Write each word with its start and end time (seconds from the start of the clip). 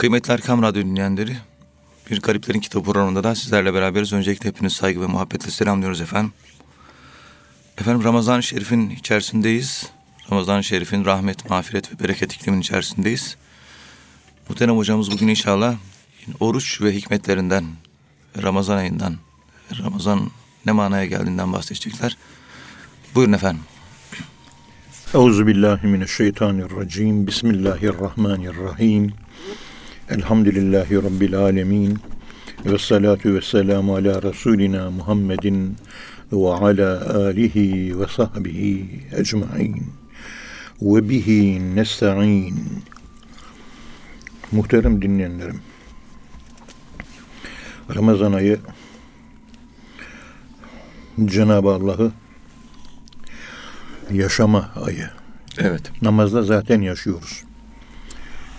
Kıymetli 0.00 0.32
Erkam 0.32 0.62
Radyo 0.62 0.82
dinleyenleri, 0.82 1.36
Bir 2.10 2.20
Gariplerin 2.20 2.60
Kitabı 2.60 2.84
programında 2.84 3.24
da 3.24 3.34
sizlerle 3.34 3.74
beraberiz. 3.74 4.12
Öncelikle 4.12 4.48
hepiniz 4.48 4.72
saygı 4.72 5.00
ve 5.00 5.06
muhabbetle 5.06 5.50
selamlıyoruz 5.50 6.00
efendim. 6.00 6.32
Efendim 7.78 8.04
Ramazan-ı 8.04 8.42
Şerif'in 8.42 8.90
içerisindeyiz. 8.90 9.90
Ramazan-ı 10.30 10.64
Şerif'in 10.64 11.04
rahmet, 11.04 11.50
mağfiret 11.50 11.92
ve 11.92 12.04
bereket 12.04 12.32
iklimin 12.32 12.60
içerisindeyiz. 12.60 13.36
Muhterem 14.48 14.76
hocamız 14.76 15.10
bugün 15.10 15.28
inşallah 15.28 15.76
oruç 16.40 16.82
ve 16.82 16.94
hikmetlerinden, 16.94 17.64
Ramazan 18.42 18.76
ayından, 18.76 19.16
Ramazan 19.78 20.30
ne 20.66 20.72
manaya 20.72 21.06
geldiğinden 21.06 21.52
bahsedecekler. 21.52 22.16
Buyurun 23.14 23.32
efendim. 23.32 23.62
Euzu 25.14 25.46
billahi 25.46 25.86
mineşşeytanirracim. 25.86 27.26
Bismillahirrahmanirrahim. 27.26 29.14
Elhamdülillahi 30.10 30.96
rabbil 30.96 31.34
alamin. 31.34 31.98
Ve 32.66 32.78
salatu 32.78 33.34
ve 33.34 33.40
selamu 33.40 33.94
ala 33.94 34.22
Resulina 34.22 34.90
Muhammedin 34.90 35.76
ve 36.32 36.48
ala 36.48 37.14
alihi 37.14 38.00
ve 38.00 38.06
sahbihi 38.06 39.00
ecmaîn. 39.16 39.86
Ve 40.82 41.08
bihi 41.08 41.76
nesta'in. 41.76 42.56
Muhterem 44.52 45.02
dinleyenlerim. 45.02 45.60
Ramazan 47.94 48.32
ayı 48.32 48.58
Cenab-ı 51.24 51.68
Allah'ı 51.68 52.12
yaşama 54.12 54.70
ayı. 54.86 55.10
Evet. 55.58 56.02
Namazda 56.02 56.42
zaten 56.42 56.80
yaşıyoruz. 56.80 57.49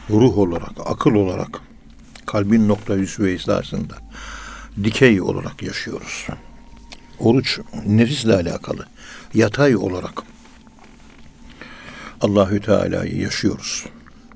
Ruh 0.09 0.37
olarak, 0.37 0.71
akıl 0.85 1.13
olarak, 1.13 1.61
kalbin 2.25 2.67
nokta 2.67 2.97
ve 2.97 3.31
esasında 3.31 3.95
dikey 4.83 5.21
olarak 5.21 5.63
yaşıyoruz. 5.63 6.27
Oruç 7.19 7.59
nefisle 7.85 8.35
alakalı. 8.35 8.85
Yatay 9.33 9.75
olarak 9.75 10.23
Allahü 12.21 12.61
Teala'yı 12.61 13.17
yaşıyoruz. 13.17 13.85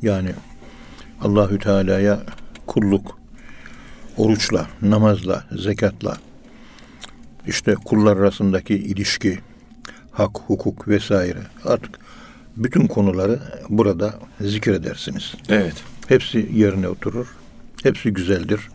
Yani 0.02 0.32
Allahü 1.22 1.60
Teala'ya 1.60 2.24
kulluk 2.68 3.18
oruçla, 4.18 4.68
namazla, 4.82 5.44
zekatla 5.52 6.18
işte 7.48 7.76
kullar 7.76 8.18
arasındaki 8.18 8.76
ilişki, 8.76 9.40
hak, 10.12 10.38
hukuk 10.48 10.88
vesaire 10.88 11.40
artık 11.66 12.00
bütün 12.58 12.88
konuları 12.88 13.40
burada 13.70 14.20
zikredersiniz. 14.42 15.34
Evet. 15.50 15.84
Hepsi 16.08 16.50
yerine 16.54 16.88
oturur. 16.88 17.28
Hepsi 17.84 18.14
güzeldir. 18.14 18.70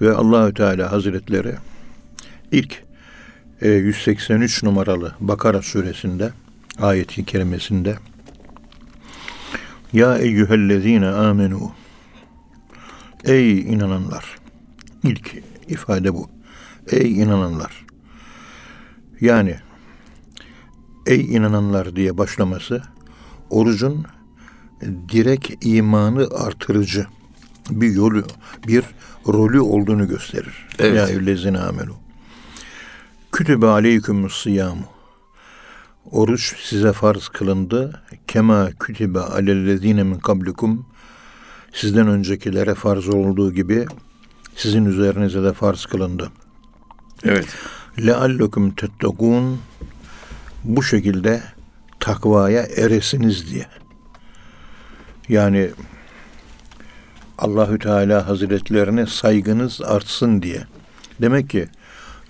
Ve 0.00 0.12
Allahü 0.12 0.54
Teala 0.54 0.92
Hazretleri 0.92 1.54
ilk 2.52 2.82
e, 3.62 3.68
183 3.70 4.62
numaralı 4.62 5.14
Bakara 5.20 5.62
suresinde 5.62 6.32
ayeti 6.80 7.24
kerimesinde 7.24 7.96
Ya 9.92 10.18
eyyühellezine 10.18 11.08
amenu 11.08 11.72
Ey 13.24 13.60
inananlar 13.60 14.24
ilk 15.04 15.34
ifade 15.68 16.14
bu. 16.14 16.30
Ey 16.92 17.22
inananlar. 17.22 17.86
Yani 19.20 19.56
ey 21.06 21.36
inananlar 21.36 21.96
diye 21.96 22.18
başlaması 22.18 22.82
orucun 23.50 24.06
direkt 25.12 25.66
imanı 25.66 26.28
artırıcı 26.38 27.06
bir 27.70 27.90
yolu, 27.90 28.24
bir 28.68 28.84
rolü 29.28 29.60
olduğunu 29.60 30.08
gösterir. 30.08 30.68
Evet. 30.78 30.96
Ya 30.96 31.06
eyyühellezine 31.06 31.58
amenu. 31.58 31.94
Kütübe 33.32 33.66
aleykümüs 33.66 34.42
siyamu. 34.42 34.84
Oruç 36.10 36.56
size 36.62 36.92
farz 36.92 37.28
kılındı. 37.28 38.02
Kema 38.26 38.70
kütübe 38.70 39.20
alellezine 39.20 40.02
min 40.02 40.18
kablikum. 40.18 40.86
Sizden 41.72 42.08
öncekilere 42.08 42.74
farz 42.74 43.08
olduğu 43.08 43.52
gibi 43.52 43.86
sizin 44.56 44.84
üzerinize 44.84 45.42
de 45.42 45.52
farz 45.52 45.86
kılındı. 45.86 46.30
Evet. 47.24 47.46
leallekum 47.98 48.70
tettekûn 48.70 49.58
bu 50.64 50.82
şekilde 50.82 51.42
takvaya 52.00 52.62
eresiniz 52.62 53.50
diye. 53.50 53.66
Yani 55.28 55.70
Allahü 57.38 57.78
Teala 57.78 58.28
Hazretlerine 58.28 59.06
saygınız 59.06 59.80
artsın 59.80 60.42
diye. 60.42 60.64
Demek 61.20 61.50
ki 61.50 61.68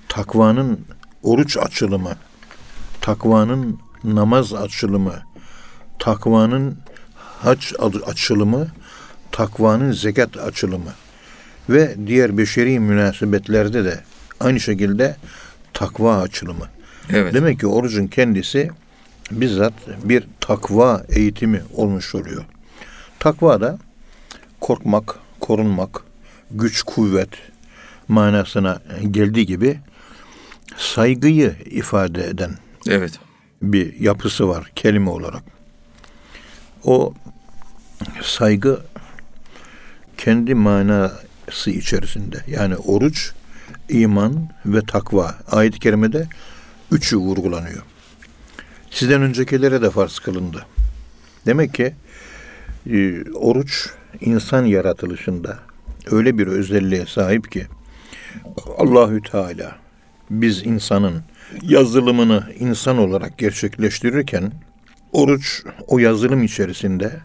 takvanın 0.09 0.81
oruç 1.23 1.57
açılımı, 1.57 2.17
takvanın 3.01 3.79
namaz 4.05 4.55
açılımı, 4.55 5.15
takvanın 5.99 6.79
hac 7.15 7.73
açılımı, 8.07 8.69
takvanın 9.33 9.93
zekat 9.93 10.37
açılımı 10.37 10.93
ve 11.69 11.97
diğer 12.07 12.39
beşeri 12.39 12.81
münasebetlerde 12.81 13.85
de 13.85 14.05
aynı 14.41 14.61
şekilde 14.61 15.17
takva 15.73 16.21
açılımı. 16.21 16.67
Evet. 17.12 17.34
Demek 17.34 17.60
ki 17.60 17.66
orucun 17.66 18.06
kendisi 18.06 18.71
bizzat 19.31 19.72
bir 20.04 20.25
takva 20.41 21.04
eğitimi 21.09 21.62
olmuş 21.75 22.15
oluyor. 22.15 22.44
Takva 23.19 23.60
da 23.60 23.78
korkmak, 24.60 25.19
korunmak, 25.41 26.04
güç, 26.50 26.82
kuvvet 26.82 27.28
manasına 28.09 28.81
geldiği 29.10 29.47
gibi 29.47 29.78
saygıyı 30.76 31.54
ifade 31.65 32.26
eden 32.26 32.50
Evet. 32.88 33.12
bir 33.62 34.00
yapısı 34.00 34.48
var 34.48 34.72
kelime 34.77 35.10
olarak. 35.10 35.42
O 36.84 37.15
saygı 38.22 38.81
kendi 40.16 40.54
manası 40.54 41.71
içerisinde. 41.71 42.37
Yani 42.47 42.77
oruç, 42.77 43.32
iman 43.88 44.48
ve 44.66 44.81
takva. 44.81 45.34
Ayet-i 45.50 45.78
kerimede 45.78 46.28
üçü 46.93 47.17
vurgulanıyor. 47.17 47.83
Sizden 48.91 49.23
öncekilere 49.23 49.83
de 49.83 49.91
farz 49.91 50.19
kılındı. 50.19 50.67
Demek 51.47 51.75
ki 51.75 51.95
e, 52.91 53.25
oruç 53.33 53.91
insan 54.21 54.65
yaratılışında 54.65 55.59
öyle 56.11 56.39
bir 56.39 56.47
özelliğe 56.47 57.06
sahip 57.06 57.53
ki 57.53 57.67
Allahü 58.78 59.23
Teala 59.23 59.77
biz 60.31 60.67
insanın 60.67 61.23
yazılımını 61.62 62.53
insan 62.59 62.99
olarak 62.99 63.39
gerçekleştirirken 63.39 64.53
oruç 65.12 65.62
o 65.87 65.99
yazılım 65.99 66.43
içerisinde 66.43 67.21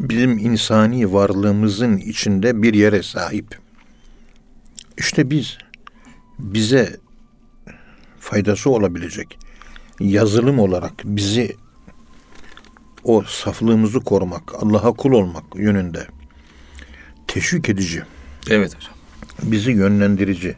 bizim 0.00 0.38
insani 0.38 1.12
varlığımızın 1.12 1.96
içinde 1.96 2.62
bir 2.62 2.74
yere 2.74 3.02
sahip. 3.02 3.58
İşte 4.98 5.30
biz 5.30 5.58
bize 6.38 6.96
faydası 8.30 8.70
olabilecek 8.70 9.38
yazılım 10.00 10.58
olarak 10.58 10.92
bizi 11.04 11.56
o 13.04 13.22
saflığımızı 13.22 14.00
korumak, 14.00 14.54
Allah'a 14.62 14.92
kul 14.92 15.12
olmak 15.12 15.44
yönünde 15.54 16.06
teşvik 17.26 17.68
edici, 17.68 18.02
Evet 18.50 18.76
hocam. 18.76 18.92
bizi 19.42 19.70
yönlendirici, 19.70 20.56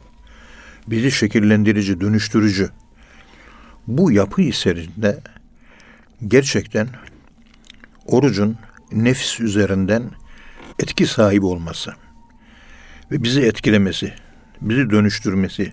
bizi 0.87 1.13
şekillendirici, 1.13 2.01
dönüştürücü. 2.01 2.71
Bu 3.87 4.13
yapı 4.13 4.43
içerisinde 4.43 5.21
gerçekten 6.29 6.89
orucun 8.07 8.57
nefis 8.93 9.41
üzerinden 9.41 10.03
etki 10.79 11.07
sahibi 11.07 11.47
olması 11.47 11.93
ve 13.11 13.23
bizi 13.23 13.41
etkilemesi, 13.41 14.13
bizi 14.61 14.91
dönüştürmesi, 14.91 15.73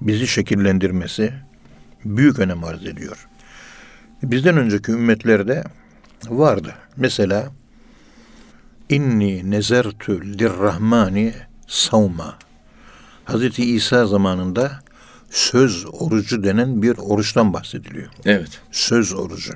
bizi 0.00 0.26
şekillendirmesi 0.26 1.32
büyük 2.04 2.38
önem 2.38 2.64
arz 2.64 2.86
ediyor. 2.86 3.28
Bizden 4.22 4.56
önceki 4.56 4.92
ümmetlerde 4.92 5.64
vardı. 6.28 6.74
Mesela 6.96 7.52
inni 8.88 9.50
nezertü 9.50 10.38
lirrahmani 10.38 11.34
savma. 11.66 12.38
Hazreti 13.24 13.64
İsa 13.64 14.06
zamanında 14.06 14.80
söz 15.30 15.86
orucu 15.92 16.44
denen 16.44 16.82
bir 16.82 16.98
oruçtan 16.98 17.52
bahsediliyor. 17.52 18.08
Evet. 18.24 18.60
Söz 18.70 19.12
orucu. 19.12 19.52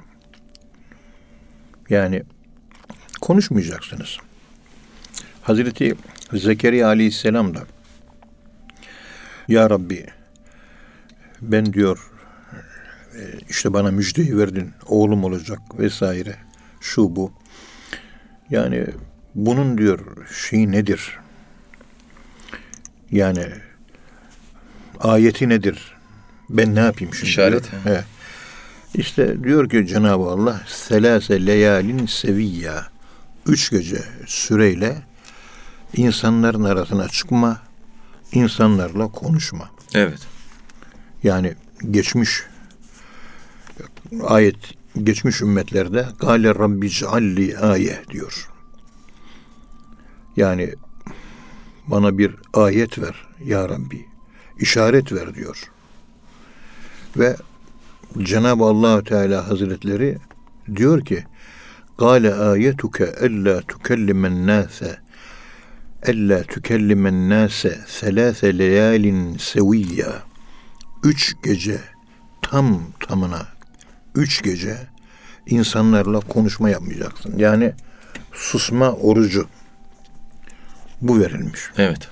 Yani 1.91 2.23
konuşmayacaksınız. 3.21 4.19
Hazreti 5.43 5.95
Zekeriya 6.33 6.87
Aleyhisselam 6.87 7.55
da 7.55 7.63
Ya 9.49 9.71
Rabbi 9.71 10.07
ben 11.53 11.73
diyor 11.73 12.11
e, 13.15 13.21
işte 13.49 13.73
bana 13.73 13.91
müjdeyi 13.91 14.39
verdin 14.39 14.73
oğlum 14.87 15.25
olacak 15.25 15.61
vesaire 15.79 16.37
şu 16.81 17.17
bu. 17.17 17.33
Yani 18.51 18.87
bunun 19.35 19.79
diyor 19.79 20.29
şeyi 20.49 20.73
nedir? 20.73 21.19
Yani 23.11 23.47
ayeti 25.01 25.49
nedir? 25.49 25.95
Ben 26.51 26.75
ne 26.75 26.81
yapayım 26.81 27.15
şimdi? 27.15 27.29
İşaret, 27.29 27.71
Diyor. 27.71 27.97
He. 27.97 28.05
İşte 28.95 29.45
diyor 29.45 29.69
ki 29.69 29.87
Cenab-ı 29.87 30.25
Allah 30.25 30.63
selase 30.67 31.47
leyalin 31.47 32.07
seviyya 32.07 32.87
üç 33.47 33.71
gece 33.71 34.03
süreyle 34.27 34.97
insanların 35.97 36.65
arasına 36.65 37.09
çıkma, 37.09 37.59
insanlarla 38.33 39.09
konuşma. 39.09 39.71
Evet. 39.95 40.19
Yani 41.25 41.55
geçmiş 41.91 42.43
ayet 44.23 44.57
geçmiş 45.03 45.41
ümmetlerde 45.41 46.07
gale 46.21 46.55
rabbi 46.55 46.91
cealli 46.91 47.59
aye 47.59 48.03
diyor. 48.11 48.49
Yani 50.37 50.75
bana 51.87 52.19
bir 52.19 52.35
ayet 52.55 52.99
ver 52.99 53.27
ya 53.45 53.69
Rabbi. 53.69 54.07
işaret 54.59 55.13
ver 55.13 55.35
diyor. 55.35 55.71
Ve 57.17 57.37
Cenab-ı 58.19 58.65
Allah 58.65 59.05
Teala 59.05 59.49
Hazretleri 59.49 60.19
diyor 60.77 61.05
ki 61.05 61.25
Gale 61.99 62.35
ayetuke 62.35 63.15
ella 63.21 63.61
tukellimen 63.61 64.47
nase 64.47 64.99
ella 66.03 66.43
tukellimen 66.43 67.31
nase 67.31 67.79
selase 67.87 68.59
leyalin 68.59 69.37
seviyya 69.37 70.23
üç 71.05 71.35
gece 71.43 71.81
tam 72.43 72.81
tamına 73.09 73.47
üç 74.15 74.43
gece 74.43 74.79
insanlarla 75.47 76.21
konuşma 76.21 76.71
yapmayacaksın. 76.71 77.39
Yani 77.39 77.73
susma 78.33 78.93
orucu 78.93 79.49
bu 81.01 81.21
verilmiş. 81.21 81.61
Evet. 81.79 82.09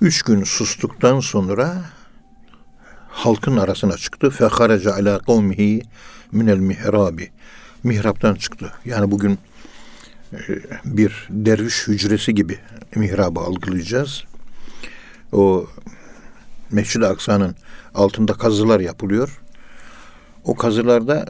Üç 0.00 0.22
gün 0.22 0.44
sustuktan 0.44 1.20
sonra 1.20 1.82
halkın 3.08 3.56
arasına 3.56 3.96
çıktı. 3.96 4.30
Feharaca 4.30 4.94
ala 4.94 5.18
kavmihi 5.18 5.82
minel 6.32 6.58
mihrabi. 6.58 7.30
Mihraptan 7.82 8.34
çıktı. 8.34 8.72
Yani 8.84 9.10
bugün 9.10 9.38
e, 10.32 10.38
bir 10.84 11.28
derviş 11.30 11.88
hücresi 11.88 12.34
gibi 12.34 12.58
mihrabı 12.94 13.40
algılayacağız. 13.40 14.24
O 15.32 15.66
Mescid-i 16.72 17.06
Aksa'nın 17.06 17.56
altında 17.94 18.32
kazılar 18.32 18.80
yapılıyor. 18.80 19.40
O 20.44 20.54
kazılarda 20.54 21.28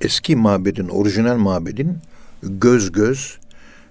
eski 0.00 0.36
mabedin, 0.36 0.88
orijinal 0.88 1.36
mabedin 1.36 1.98
göz 2.42 2.92
göz, 2.92 3.38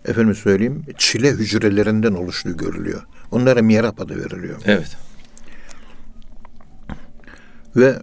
efendim 0.06 0.36
söyleyeyim, 0.36 0.86
çile 0.98 1.32
hücrelerinden 1.32 2.14
oluştuğu 2.14 2.58
görülüyor. 2.58 3.04
Onlara 3.32 3.62
mihrap 3.62 4.02
adı 4.02 4.26
veriliyor. 4.26 4.62
Evet. 4.66 4.98
Ve 7.76 8.00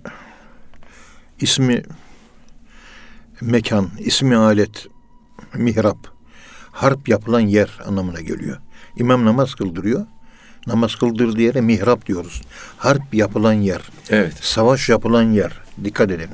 ismi 1.40 1.82
mekan, 3.40 3.90
ismi 3.98 4.36
alet, 4.36 4.86
mihrap, 5.54 5.98
harp 6.72 7.08
yapılan 7.08 7.40
yer 7.40 7.80
anlamına 7.86 8.20
geliyor. 8.20 8.58
İmam 8.96 9.24
namaz 9.24 9.54
kıldırıyor. 9.54 10.06
Namaz 10.66 10.94
kıldırdığı 10.94 11.42
yere 11.42 11.60
mihrap 11.60 12.06
diyoruz. 12.06 12.42
Harp 12.76 13.14
yapılan 13.14 13.52
yer, 13.52 13.82
Evet. 14.10 14.34
savaş 14.40 14.88
yapılan 14.88 15.22
yer. 15.22 15.60
Dikkat 15.84 16.10
edin. 16.10 16.28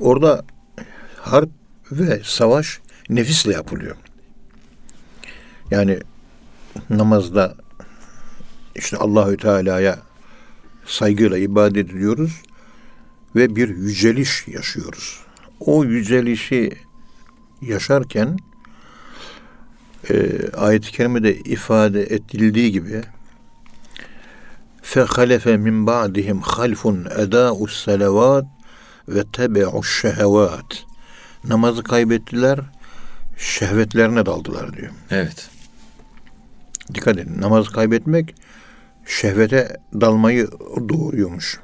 Orada 0.00 0.44
harp 1.16 1.50
ve 1.92 2.20
savaş 2.24 2.80
nefisle 3.10 3.52
yapılıyor. 3.52 3.96
Yani 5.70 5.98
namazda 6.90 7.54
işte 8.74 8.96
Allahü 8.96 9.36
Teala'ya 9.36 9.98
saygıyla 10.86 11.38
ibadet 11.38 11.90
ediyoruz 11.90 12.32
ve 13.36 13.56
bir 13.56 13.68
yüceliş 13.68 14.48
yaşıyoruz. 14.48 15.20
O 15.60 15.84
yücelişi 15.84 16.72
yaşarken 17.62 18.36
e, 20.09 20.47
ayet-i 20.57 20.91
kerimede 20.91 21.35
ifade 21.35 22.03
edildiği 22.03 22.71
gibi 22.71 23.01
فَخَلَفَ 24.83 25.45
مِنْ 25.65 25.77
بَعْدِهِمْ 25.85 26.39
خَلْفٌ 26.41 26.81
اَدَاءُ 27.23 27.57
السَّلَوَاتِ 27.67 28.45
ve 29.07 29.23
tebe'u 29.33 29.83
şehevat. 29.83 30.85
Namazı 31.43 31.83
kaybettiler, 31.83 32.59
şehvetlerine 33.37 34.25
daldılar 34.25 34.73
diyor. 34.73 34.91
Evet. 35.11 35.49
Dikkat 36.93 37.17
edin, 37.17 37.41
namazı 37.41 37.71
kaybetmek 37.71 38.35
şehvete 39.05 39.77
dalmayı 40.01 40.47
doğuruyormuş. 40.89 41.59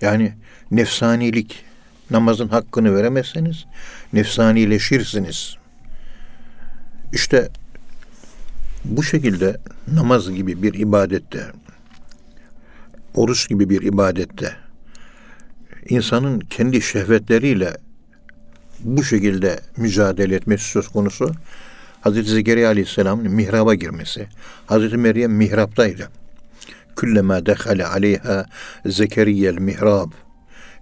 Yani 0.00 0.32
nefsanilik, 0.70 1.64
namazın 2.10 2.48
hakkını 2.48 2.96
veremezseniz 2.96 3.64
nefsanileşirsiniz. 4.12 5.56
İşte 7.13 7.49
bu 8.85 9.03
şekilde 9.03 9.57
namaz 9.87 10.31
gibi 10.31 10.63
bir 10.63 10.73
ibadette, 10.73 11.45
oruç 13.13 13.49
gibi 13.49 13.69
bir 13.69 13.81
ibadette 13.81 14.55
insanın 15.89 16.39
kendi 16.39 16.81
şehvetleriyle 16.81 17.77
bu 18.79 19.03
şekilde 19.03 19.59
mücadele 19.77 20.35
etmesi 20.35 20.69
söz 20.69 20.87
konusu. 20.87 21.31
Hazreti 22.01 22.29
Zekeriya 22.29 22.69
Aleyhisselam'ın 22.69 23.31
mihraba 23.31 23.75
girmesi. 23.75 24.27
Hazreti 24.65 24.97
Meryem 24.97 25.31
mihraptaydı. 25.31 26.09
Küllema 26.95 27.45
dehale 27.45 27.85
aleyha 27.85 28.45
Zekeriyel 28.85 29.57
mihrab 29.57 30.11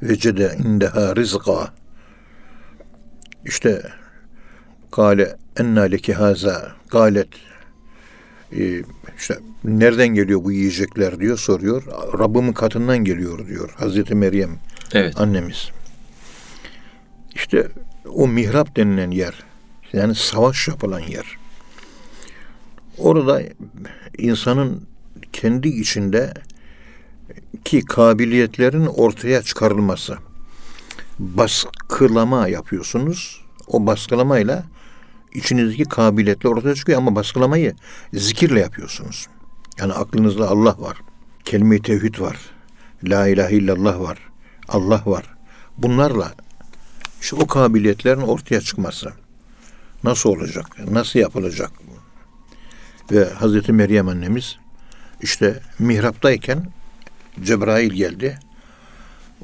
vecede 0.02 0.58
indeha 0.66 1.16
rizqa. 1.16 1.74
İşte 3.46 3.82
Kale 4.92 5.38
enna 5.58 5.82
leki 5.82 6.14
haza 6.14 6.72
galet 6.90 7.28
e, 8.58 8.84
işte 9.18 9.40
nereden 9.64 10.08
geliyor 10.08 10.44
bu 10.44 10.52
yiyecekler 10.52 11.20
diyor 11.20 11.38
soruyor. 11.38 11.84
Rabbimin 12.20 12.54
katından 12.54 12.98
geliyor 12.98 13.48
diyor 13.48 13.74
Hazreti 13.78 14.16
Meryem 14.16 14.60
Evet. 14.94 15.22
annemiz. 15.22 15.70
İşte 17.36 17.68
o 18.14 18.28
mihrap 18.28 18.76
denilen 18.76 19.12
yer 19.12 19.44
yani 19.94 20.16
savaş 20.16 20.68
yapılan 20.68 21.00
yer. 21.00 21.38
Orada 22.98 23.42
insanın 24.18 24.88
kendi 25.34 25.68
içinde 25.68 26.34
ki 27.66 27.86
kabiliyetlerin 27.86 28.86
ortaya 28.86 29.42
çıkarılması. 29.42 30.18
Baskılama 31.20 32.48
yapıyorsunuz. 32.48 33.42
O 33.68 33.86
baskılamayla 33.86 34.64
içinizdeki 35.34 35.84
kabiliyetler 35.84 36.50
ortaya 36.50 36.76
çıkıyor 36.76 36.98
ama 36.98 37.16
baskılamayı 37.16 37.76
zikirle 38.14 38.60
yapıyorsunuz. 38.60 39.28
Yani 39.80 39.94
aklınızda 39.94 40.50
Allah 40.50 40.76
var. 40.80 40.98
Kelime-i 41.46 41.82
tevhid 41.82 42.20
var. 42.20 42.38
La 43.04 43.28
ilahe 43.28 43.56
illallah 43.56 44.00
var. 44.00 44.18
Allah 44.70 45.02
var. 45.06 45.34
Bunlarla 45.78 46.34
işte 47.22 47.36
o 47.36 47.48
kabiliyetlerin 47.48 48.22
ortaya 48.22 48.62
çıkması 48.62 49.12
nasıl 50.04 50.30
olacak? 50.30 50.66
Nasıl 50.92 51.20
yapılacak? 51.20 51.72
Ve 53.12 53.30
Hazreti 53.30 53.74
Meryem 53.74 54.08
annemiz 54.08 54.58
işte 55.22 55.60
mihraptayken 55.80 56.66
Cebrail 57.44 57.92
geldi. 57.92 58.40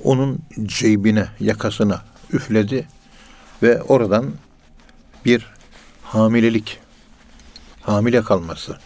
Onun 0.03 0.39
ceybine, 0.65 1.27
yakasına 1.39 2.01
üfledi 2.33 2.87
ve 3.63 3.81
oradan 3.81 4.33
bir 5.25 5.45
hamilelik, 6.07 6.79
hamile 7.81 8.21
kalması. 8.21 8.77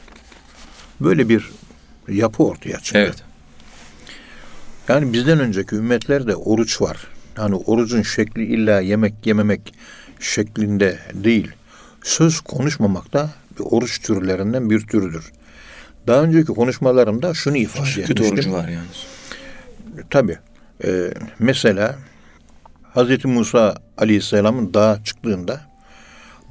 Böyle 1.02 1.30
bir 1.30 1.50
yapı 2.08 2.44
ortaya 2.44 2.80
çıktı. 2.80 3.00
Evet. 3.00 3.24
Yani 4.88 5.14
bizden 5.14 5.40
önceki 5.40 5.76
ümmetlerde 5.76 6.36
oruç 6.36 6.82
var. 6.82 7.08
Yani 7.38 7.56
orucun 7.56 8.02
şekli 8.02 8.46
illa 8.46 8.80
yemek 8.80 9.14
yememek 9.26 9.74
şeklinde 10.20 11.00
değil. 11.14 11.52
Söz 12.04 12.40
konuşmamak 12.42 13.14
da 13.14 13.30
bir 13.60 13.64
oruç 13.66 14.02
türlerinden 14.02 14.70
bir 14.70 14.80
türüdür. 14.88 15.32
Daha 16.08 16.22
önceki 16.24 16.54
konuşmalarımda 16.54 17.34
şunu 17.34 17.58
ifade 17.58 17.86
Süt 17.86 18.10
etmiştim. 18.12 18.34
orucu 18.34 18.52
var 18.54 18.68
yani. 18.68 18.88
Tabii. 20.10 20.38
Ee, 20.84 21.14
mesela 21.40 21.96
Hazreti 22.94 23.28
Musa 23.28 23.76
Aleyhisselam'ın 23.98 24.74
dağa 24.74 25.00
çıktığında 25.04 25.62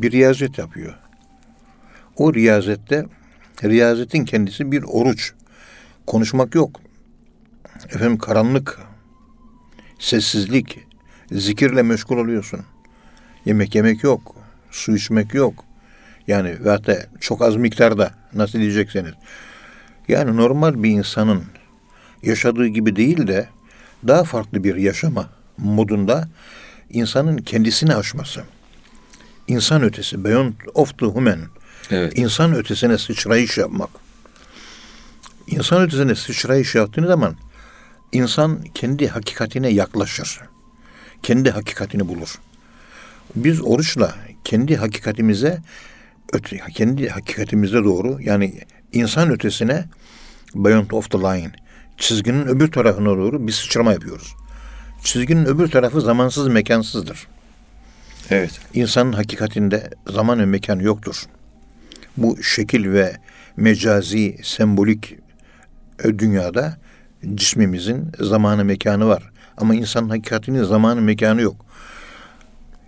bir 0.03 0.13
riyazet 0.13 0.59
yapıyor. 0.59 0.95
O 2.17 2.35
riyazette 2.35 3.07
riyazetin 3.65 4.25
kendisi 4.25 4.73
bir 4.73 4.83
oruç. 4.83 5.33
Konuşmak 6.07 6.55
yok. 6.55 6.81
Efendim 7.85 8.19
karanlık, 8.19 8.79
sessizlik, 9.99 10.79
zikirle 11.33 11.83
meşgul 11.83 12.17
oluyorsun. 12.17 12.61
Yemek 13.45 13.75
yemek 13.75 14.05
yok. 14.05 14.35
Su 14.71 14.97
içmek 14.97 15.35
yok. 15.35 15.65
Yani 16.27 16.65
ve 16.65 16.71
hatta 16.71 16.97
çok 17.21 17.43
az 17.43 17.57
miktarda 17.57 18.15
nasıl 18.35 18.59
diyecekseniz. 18.59 19.13
Yani 20.09 20.37
normal 20.37 20.83
bir 20.83 20.91
insanın 20.91 21.45
yaşadığı 22.23 22.67
gibi 22.67 22.97
değil 22.97 23.27
de 23.27 23.49
daha 24.07 24.25
farklı 24.25 24.65
bir 24.65 24.77
yaşama 24.77 25.31
modunda 25.59 26.29
insanın 26.91 27.39
kendisini 27.39 27.95
aşması. 27.95 28.45
İnsan 29.51 29.83
ötesi, 29.83 30.25
beyond 30.25 30.53
of 30.75 30.99
the 30.99 31.07
human. 31.07 31.39
Evet. 31.91 32.19
İnsan 32.19 32.55
ötesine 32.55 32.99
sıçrayış 32.99 33.59
yapmak. 33.59 33.91
İnsan 35.47 35.83
ötesine 35.83 36.15
sıçrayış 36.15 36.75
yaptığın 36.75 37.07
zaman 37.07 37.37
insan 38.13 38.63
kendi 38.75 39.09
hakikatine 39.09 39.69
yaklaşır. 39.69 40.41
Kendi 41.23 41.51
hakikatini 41.51 42.09
bulur. 42.09 42.39
Biz 43.37 43.61
oruçla 43.63 44.15
kendi 44.45 44.77
hakikatimize 44.77 45.63
öte, 46.33 46.61
kendi 46.75 47.09
hakikatimize 47.09 47.85
doğru 47.85 48.19
yani 48.21 48.61
insan 48.93 49.31
ötesine 49.31 49.85
beyond 50.55 50.91
of 50.91 51.11
the 51.11 51.19
line 51.19 51.53
çizginin 51.99 52.47
öbür 52.47 52.73
tarafına 52.73 53.09
doğru 53.09 53.47
bir 53.47 53.53
sıçrama 53.53 53.93
yapıyoruz. 53.93 54.35
Çizginin 55.05 55.45
öbür 55.45 55.69
tarafı 55.69 56.01
zamansız 56.01 56.49
mekansızdır. 56.49 57.27
Evet. 58.31 58.61
İnsanın 58.75 59.13
hakikatinde 59.13 59.91
zaman 60.07 60.41
ve 60.41 60.47
mekan 60.47 60.79
yoktur. 60.79 61.25
Bu 62.17 62.43
şekil 62.43 62.93
ve 62.93 63.17
mecazi, 63.57 64.37
sembolik 64.43 65.17
e, 66.05 66.19
dünyada 66.19 66.77
cismimizin 67.35 68.13
zamanı 68.21 68.65
mekanı 68.65 69.07
var. 69.07 69.31
Ama 69.57 69.75
insanın 69.75 70.09
hakikatinin 70.09 70.65
zamanı 70.65 71.01
mekanı 71.01 71.41
yok. 71.43 71.57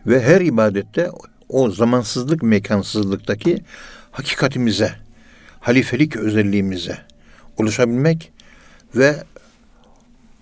Ve 0.06 0.22
her 0.22 0.40
ibadette 0.40 1.10
o 1.48 1.70
zamansızlık 1.70 2.42
mekansızlıktaki 2.42 3.64
hakikatimize, 4.10 4.92
halifelik 5.60 6.16
özelliğimize 6.16 6.98
ulaşabilmek 7.58 8.32
ve 8.96 9.24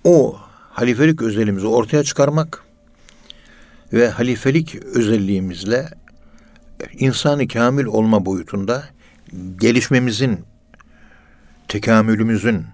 o 0.05 0.37
halifelik 0.71 1.23
özelliğimizi 1.23 1.67
ortaya 1.67 2.05
çıkarmak 2.05 2.65
ve 3.93 4.09
halifelik 4.09 4.75
özelliğimizle 4.75 5.89
insanı 6.93 7.49
kamil 7.49 7.85
olma 7.85 8.27
boyutunda 8.27 8.85
gelişmemizin, 9.61 10.41
tekamülümüzün, 11.69 12.65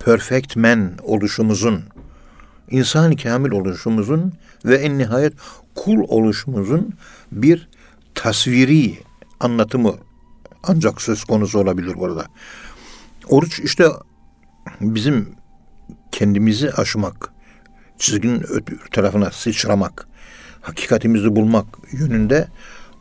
perfect 0.00 0.56
man 0.56 0.98
oluşumuzun, 1.02 1.84
insan 2.70 3.16
kamil 3.16 3.50
oluşumuzun 3.50 4.32
ve 4.64 4.76
en 4.76 4.98
nihayet 4.98 5.32
kul 5.74 5.98
oluşumuzun 6.08 6.94
bir 7.32 7.68
tasviri 8.14 8.98
anlatımı 9.40 9.94
ancak 10.62 11.02
söz 11.02 11.24
konusu 11.24 11.58
olabilir 11.58 11.94
burada. 11.94 12.26
Oruç 13.28 13.60
işte 13.60 13.86
bizim 14.80 15.28
kendimizi 16.12 16.72
aşmak, 16.72 17.32
çizginin 17.98 18.42
öbür 18.42 18.78
tarafına 18.92 19.30
sıçramak, 19.30 20.07
hakikatimizi 20.68 21.36
bulmak 21.36 21.66
yönünde 21.92 22.48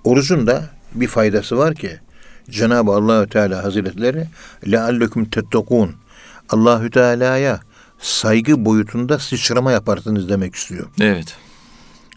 orucun 0.03 0.47
da 0.47 0.69
bir 0.93 1.07
faydası 1.07 1.57
var 1.57 1.75
ki 1.75 1.99
Cenab-ı 2.49 2.91
Allahü 2.91 3.29
Teala 3.29 3.63
Hazretleri 3.63 4.27
leallekum 4.71 5.25
tettekun 5.25 5.95
Allahü 6.49 6.91
Teala'ya 6.91 7.59
saygı 7.99 8.65
boyutunda 8.65 9.19
sıçrama 9.19 9.71
yaparsınız 9.71 10.29
demek 10.29 10.55
istiyor. 10.55 10.87
Evet. 11.01 11.37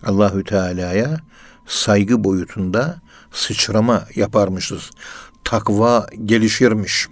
Allahü 0.06 0.44
Teala'ya 0.44 1.20
saygı 1.66 2.24
boyutunda 2.24 3.00
sıçrama 3.32 4.04
yaparmışız. 4.14 4.90
Takva 5.44 6.06
gelişirmiş. 6.24 7.08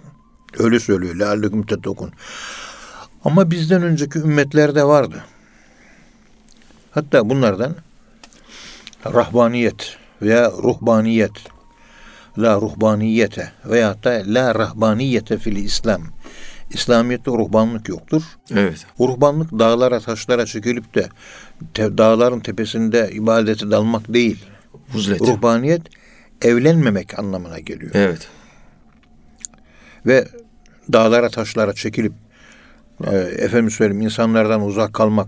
Öyle 0.59 0.79
söylüyor. 0.79 1.15
Leallekum 1.15 1.65
tettekun. 1.65 2.11
Ama 3.25 3.51
bizden 3.51 3.81
önceki 3.81 4.19
ümmetlerde 4.19 4.83
vardı. 4.83 5.23
Hatta 6.91 7.29
bunlardan 7.29 7.75
rahbaniyet 9.05 9.97
veya 10.21 10.51
ruhbaniyet, 10.51 11.31
la 12.37 12.55
ruhbaniyete 12.55 13.51
veya 13.65 14.03
da 14.03 14.23
la 14.25 14.55
rahbaniyete 14.55 15.37
fil 15.37 15.55
İslam. 15.55 16.01
İslamiyet'te 16.69 17.31
ruhbanlık 17.31 17.89
yoktur. 17.89 18.23
Evet. 18.51 18.85
Ruhbanlık 18.99 19.51
dağlara 19.51 19.99
taşlara 19.99 20.45
çekilip 20.45 20.95
de 20.95 21.09
te- 21.73 21.97
dağların 21.97 22.39
tepesinde 22.39 23.09
ibadete 23.13 23.71
dalmak 23.71 24.13
değil. 24.13 24.45
Huzlet. 24.91 25.21
Ruhbaniyet 25.21 25.81
evlenmemek 26.41 27.19
anlamına 27.19 27.59
geliyor. 27.59 27.91
Evet. 27.93 28.27
Ve 30.05 30.27
dağlara 30.93 31.29
taşlara 31.29 31.73
çekilip 31.73 32.13
e, 33.03 33.15
efendim 33.17 33.71
söyleyeyim 33.71 34.01
insanlardan 34.01 34.61
uzak 34.61 34.93
kalmak 34.93 35.27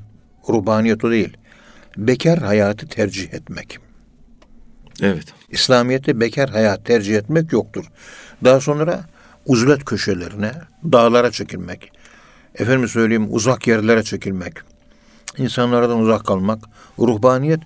ruhbaniyet 0.49 1.03
o 1.05 1.11
değil. 1.11 1.37
Bekar 1.97 2.39
hayatı 2.39 2.87
tercih 2.87 3.33
etmek. 3.33 3.79
Evet. 5.01 5.25
İslamiyet'te 5.49 6.19
bekar 6.19 6.49
hayat 6.49 6.85
tercih 6.85 7.15
etmek 7.15 7.53
yoktur. 7.53 7.85
Daha 8.43 8.59
sonra 8.59 9.05
uzlet 9.45 9.85
köşelerine, 9.85 10.51
dağlara 10.83 11.31
çekilmek. 11.31 11.91
Efendim 12.55 12.87
söyleyeyim 12.87 13.27
uzak 13.29 13.67
yerlere 13.67 14.03
çekilmek. 14.03 14.53
insanlardan 15.37 15.99
uzak 15.99 16.25
kalmak. 16.25 16.63
Ruhbaniyet 16.99 17.59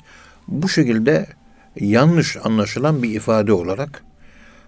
bu 0.47 0.69
şekilde 0.69 1.27
yanlış 1.79 2.37
anlaşılan 2.43 3.03
bir 3.03 3.15
ifade 3.15 3.53
olarak 3.53 4.03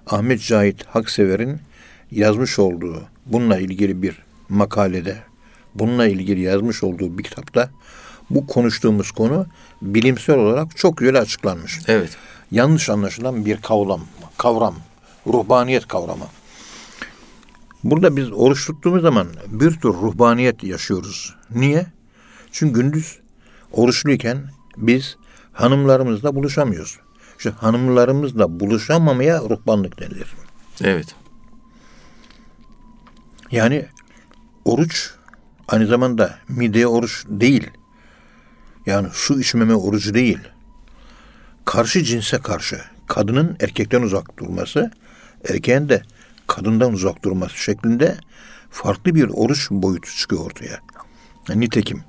Ahmet 0.08 0.42
Cahit 0.42 0.86
Haksever'in 0.86 1.60
yazmış 2.12 2.60
olduğu 2.60 3.04
bununla 3.26 3.58
ilgili 3.58 4.02
bir 4.02 4.24
makalede, 4.50 5.18
bununla 5.76 6.08
ilgili 6.08 6.42
yazmış 6.42 6.84
olduğu 6.84 7.18
bir 7.18 7.24
kitapta 7.24 7.70
bu 8.30 8.48
konuştuğumuz 8.48 9.12
konu 9.12 9.46
bilimsel 9.82 10.38
olarak 10.38 10.78
çok 10.78 10.98
güzel 10.98 11.22
açıklanmış 11.22 11.80
Evet. 11.88 12.18
yanlış 12.52 12.90
anlaşılan 12.90 13.46
bir 13.46 13.62
kavram, 13.62 14.02
kavram, 14.38 14.76
ruhbaniyet 15.28 15.88
kavramı. 15.88 16.26
Burada 17.84 18.16
biz 18.16 18.32
oruç 18.32 18.66
tuttuğumuz 18.68 19.02
zaman 19.02 19.28
bir 19.48 19.72
tür 19.72 19.90
ruhbaniyet 19.90 20.64
yaşıyoruz. 20.64 21.36
Niye? 21.56 21.86
Çünkü 22.52 22.82
gündüz 22.82 23.20
oruçluyken 23.72 24.38
biz 24.78 25.18
hanımlarımızla 25.54 26.36
buluşamıyoruz. 26.36 27.00
İşte 27.38 27.50
hanımlarımızla 27.50 28.60
buluşamamaya 28.60 29.42
ruhbanlık 29.42 30.00
denilir. 30.00 30.34
Evet. 30.84 31.16
Yani 33.52 33.86
oruç 34.66 35.14
aynı 35.68 35.88
zamanda 35.88 36.38
mideye 36.50 36.88
oruç 36.88 37.26
değil. 37.28 37.70
Yani 38.88 39.08
su 39.14 39.40
içmeme 39.40 39.76
orucu 39.76 40.14
değil. 40.14 40.40
Karşı 41.66 42.04
cinse 42.04 42.38
karşı 42.40 42.82
kadının 43.08 43.58
erkekten 43.60 44.02
uzak 44.02 44.40
durması, 44.40 44.92
erkeğin 45.50 45.90
de 45.90 46.02
kadından 46.48 46.94
uzak 46.94 47.24
durması 47.24 47.58
şeklinde 47.58 48.18
farklı 48.70 49.16
bir 49.16 49.30
oruç 49.30 49.72
boyutu 49.72 50.16
çıkıyor 50.16 50.46
ortaya. 50.46 50.80
Nitekim 51.56 52.04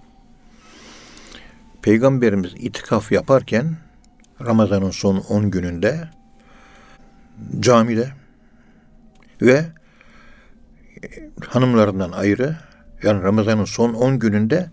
Peygamberimiz 1.83 2.55
itikaf 2.57 3.13
yaparken 3.13 3.77
Ramazan'ın 4.45 4.91
son 4.91 5.17
10 5.17 5.51
gününde 5.51 6.09
camide 7.61 8.13
ve 9.43 9.65
hanımlarından 11.49 12.13
ayrı 12.13 12.57
yani 13.03 13.23
Ramazan'ın 13.23 13.65
son 13.65 13.95
10 13.95 14.19
gününde 14.19 14.71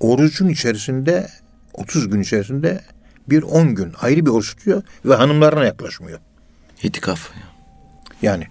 orucun 0.00 0.48
içerisinde 0.48 1.28
30 1.72 2.08
gün 2.08 2.20
içerisinde 2.20 2.80
bir 3.30 3.42
10 3.42 3.74
gün 3.74 3.92
ayrı 4.00 4.26
bir 4.26 4.30
oruç 4.30 4.56
tutuyor 4.56 4.82
ve 5.04 5.14
hanımlarına 5.14 5.64
yaklaşmıyor. 5.64 6.18
İtikaf. 6.82 7.30
Yani 8.22 8.46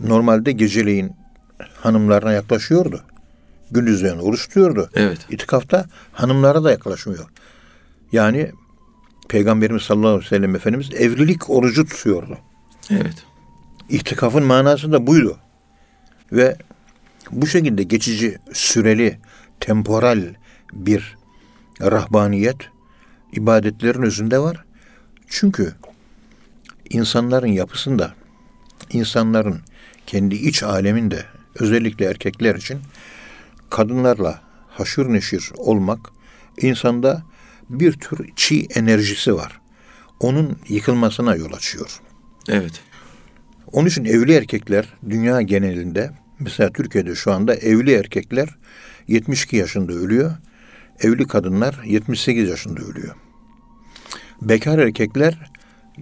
normalde 0.00 0.52
geceleyin 0.52 1.12
hanımlarına 1.74 2.32
yaklaşıyordu. 2.32 3.04
Gündüzleyin 3.70 4.18
oruç 4.18 4.48
tutuyordu. 4.48 4.90
Evet. 4.94 5.18
İtikafta 5.30 5.86
hanımlara 6.12 6.64
da 6.64 6.70
yaklaşmıyor. 6.70 7.26
Yani 8.12 8.52
Peygamberimiz 9.28 9.82
sallallahu 9.82 10.08
aleyhi 10.08 10.24
ve 10.24 10.28
sellem 10.28 10.56
Efendimiz 10.56 10.90
evlilik 10.94 11.50
orucu 11.50 11.84
tutuyordu. 11.86 12.38
Evet. 12.90 13.24
İhtikafın 13.88 14.42
manası 14.42 14.92
da 14.92 15.06
buydu. 15.06 15.38
Ve 16.32 16.56
bu 17.30 17.46
şekilde 17.46 17.82
geçici, 17.82 18.38
süreli, 18.52 19.18
temporal 19.60 20.34
bir 20.72 21.16
rahbaniyet 21.80 22.56
ibadetlerin 23.32 24.02
özünde 24.02 24.38
var. 24.38 24.64
Çünkü 25.28 25.74
insanların 26.90 27.46
yapısında, 27.46 28.14
insanların 28.90 29.60
kendi 30.06 30.34
iç 30.34 30.62
aleminde 30.62 31.24
özellikle 31.54 32.04
erkekler 32.04 32.54
için 32.54 32.78
kadınlarla 33.70 34.42
haşır 34.68 35.12
neşir 35.12 35.50
olmak 35.56 35.98
insanda 36.60 37.22
bir 37.70 37.92
tür 37.92 38.30
çi 38.36 38.66
enerjisi 38.74 39.34
var. 39.34 39.60
onun 40.20 40.58
yıkılmasına 40.68 41.36
yol 41.36 41.52
açıyor. 41.52 42.00
Evet. 42.48 42.80
Onun 43.72 43.88
için 43.88 44.04
evli 44.04 44.32
erkekler 44.32 44.88
dünya 45.08 45.42
genelinde 45.42 46.10
mesela 46.38 46.72
Türkiye'de 46.72 47.14
şu 47.14 47.32
anda 47.32 47.54
evli 47.54 47.92
erkekler 47.92 48.48
72 49.08 49.56
yaşında 49.56 49.92
ölüyor. 49.92 50.32
Evli 51.00 51.26
kadınlar 51.26 51.80
78 51.84 52.48
yaşında 52.48 52.80
ölüyor. 52.80 53.14
Bekar 54.42 54.78
erkekler 54.78 55.50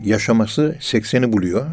yaşaması 0.04 0.76
80'i 0.80 1.32
buluyor. 1.32 1.66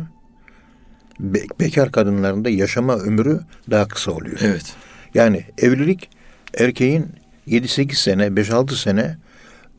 Be- 1.20 1.48
bekar 1.60 1.91
kadınların 1.91 2.46
da 2.46 2.50
yaşama 2.50 2.96
ömrü 2.98 3.39
daha 3.72 3.88
kısa 3.88 4.12
oluyor. 4.12 4.38
Evet. 4.41 4.75
Yani 5.13 5.44
evlilik 5.58 6.10
erkeğin 6.58 7.08
7-8 7.48 7.96
sene, 7.96 8.27
5-6 8.27 8.75
sene 8.75 9.17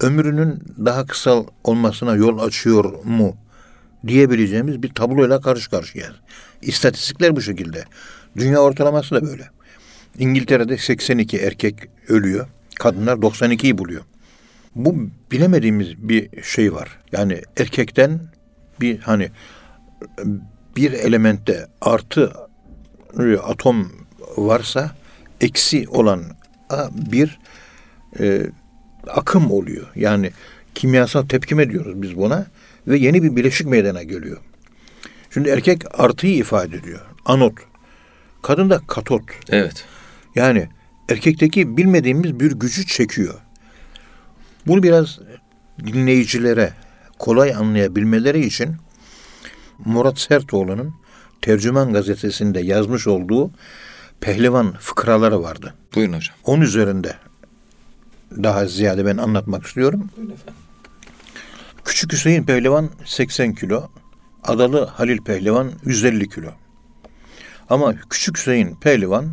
ömrünün 0.00 0.62
daha 0.84 1.06
kısa 1.06 1.44
olmasına 1.64 2.16
yol 2.16 2.38
açıyor 2.38 3.04
mu 3.04 3.36
diyebileceğimiz 4.06 4.82
bir 4.82 4.88
tabloyla 4.88 5.40
karşı 5.40 5.70
karşıyayız. 5.70 6.14
İstatistikler 6.62 7.36
bu 7.36 7.40
şekilde. 7.40 7.84
Dünya 8.36 8.58
ortalaması 8.58 9.14
da 9.14 9.26
böyle. 9.26 9.50
İngiltere'de 10.18 10.78
82 10.78 11.38
erkek 11.38 11.74
ölüyor. 12.08 12.46
Kadınlar 12.78 13.16
92'yi 13.16 13.78
buluyor. 13.78 14.02
Bu 14.74 14.96
bilemediğimiz 15.32 16.08
bir 16.08 16.42
şey 16.42 16.74
var. 16.74 16.98
Yani 17.12 17.42
erkekten 17.56 18.20
bir 18.80 18.98
hani 18.98 19.30
bir 20.76 20.92
elementte 20.92 21.66
artı 21.80 22.32
atom 23.42 23.92
varsa 24.36 24.90
eksi 25.40 25.88
olan 25.88 26.22
bir 26.90 27.38
e, 28.20 28.42
akım 29.08 29.50
oluyor. 29.50 29.86
Yani 29.94 30.30
kimyasal 30.74 31.22
tepkime 31.22 31.70
diyoruz 31.70 32.02
biz 32.02 32.16
buna 32.16 32.46
ve 32.86 32.98
yeni 32.98 33.22
bir 33.22 33.36
bileşik 33.36 33.66
meydana 33.66 34.02
geliyor. 34.02 34.38
Şimdi 35.30 35.48
erkek 35.48 36.00
artıyı 36.00 36.36
ifade 36.36 36.76
ediyor. 36.76 37.00
Anot. 37.24 37.54
Kadın 38.42 38.70
da 38.70 38.80
katot. 38.86 39.22
Evet. 39.50 39.84
Yani 40.34 40.68
erkekteki 41.08 41.76
bilmediğimiz 41.76 42.40
bir 42.40 42.52
gücü 42.52 42.86
çekiyor. 42.86 43.34
Bunu 44.66 44.82
biraz 44.82 45.18
dinleyicilere 45.86 46.72
kolay 47.18 47.54
anlayabilmeleri 47.54 48.46
için 48.46 48.76
Murat 49.84 50.18
Sertoğlu'nun 50.18 50.94
Tercüman 51.42 51.92
gazetesinde 51.92 52.60
yazmış 52.60 53.06
olduğu 53.06 53.50
pehlivan 54.20 54.72
fıkraları 54.80 55.42
vardı. 55.42 55.74
Buyurun 55.94 56.12
hocam. 56.12 56.36
Onun 56.44 56.62
üzerinde 56.62 57.14
daha 58.42 58.66
ziyade 58.66 59.06
ben 59.06 59.16
anlatmak 59.16 59.66
istiyorum. 59.66 60.10
Buyurun 60.16 60.32
efendim. 60.32 60.54
Küçük 61.84 62.12
Hüseyin 62.12 62.42
Pehlivan 62.42 62.90
80 63.04 63.54
kilo, 63.54 63.88
Adalı 64.44 64.84
Halil 64.84 65.18
Pehlivan 65.18 65.72
150 65.84 66.28
kilo. 66.28 66.50
Ama 67.70 67.94
Küçük 68.10 68.38
Hüseyin 68.38 68.74
Pehlivan 68.74 69.32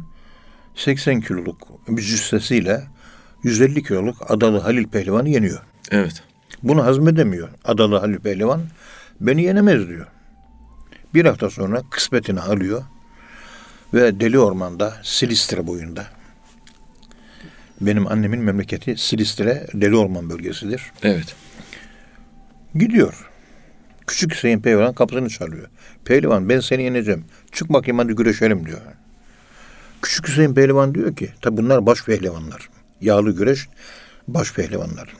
80 0.75 1.21
kiloluk 1.21 1.67
cüssesiyle 1.95 2.83
150 3.43 3.83
kiloluk 3.83 4.31
Adalı 4.31 4.59
Halil 4.59 4.87
Pehlivan'ı 4.87 5.29
yeniyor. 5.29 5.61
Evet. 5.91 6.23
Bunu 6.63 6.85
hazmedemiyor 6.85 7.49
Adalı 7.65 7.97
Halil 7.97 8.19
Pehlivan. 8.19 8.61
Beni 9.21 9.43
yenemez 9.43 9.87
diyor. 9.87 10.07
Bir 11.13 11.25
hafta 11.25 11.49
sonra 11.49 11.81
kısmetini 11.89 12.39
alıyor 12.39 12.83
ve 13.93 14.19
Deli 14.19 14.39
Orman'da 14.39 14.93
Silistre 15.03 15.67
boyunda. 15.67 16.05
Benim 17.81 18.07
annemin 18.07 18.39
memleketi 18.39 18.97
Silistre 18.97 19.67
Deli 19.73 19.95
Orman 19.95 20.29
bölgesidir. 20.29 20.91
Evet. 21.03 21.35
Gidiyor. 22.75 23.29
Küçük 24.07 24.33
Hüseyin 24.33 24.61
Pehlivan 24.61 24.93
kapısını 24.93 25.29
çalıyor. 25.29 25.67
Pehlivan 26.05 26.49
ben 26.49 26.59
seni 26.59 26.83
yeneceğim. 26.83 27.25
Çık 27.51 27.69
bakayım 27.69 27.99
hadi 27.99 28.13
güreşelim 28.13 28.65
diyor. 28.65 28.81
Küçük 30.03 30.27
Hüseyin 30.27 30.53
Pehlivan 30.53 30.95
diyor 30.95 31.15
ki 31.15 31.29
tabi 31.41 31.57
bunlar 31.57 31.85
baş 31.85 32.05
pehlivanlar. 32.05 32.69
Yağlı 33.01 33.31
güreş 33.37 33.67
baş 34.27 34.53
pehlivanlar. 34.53 35.13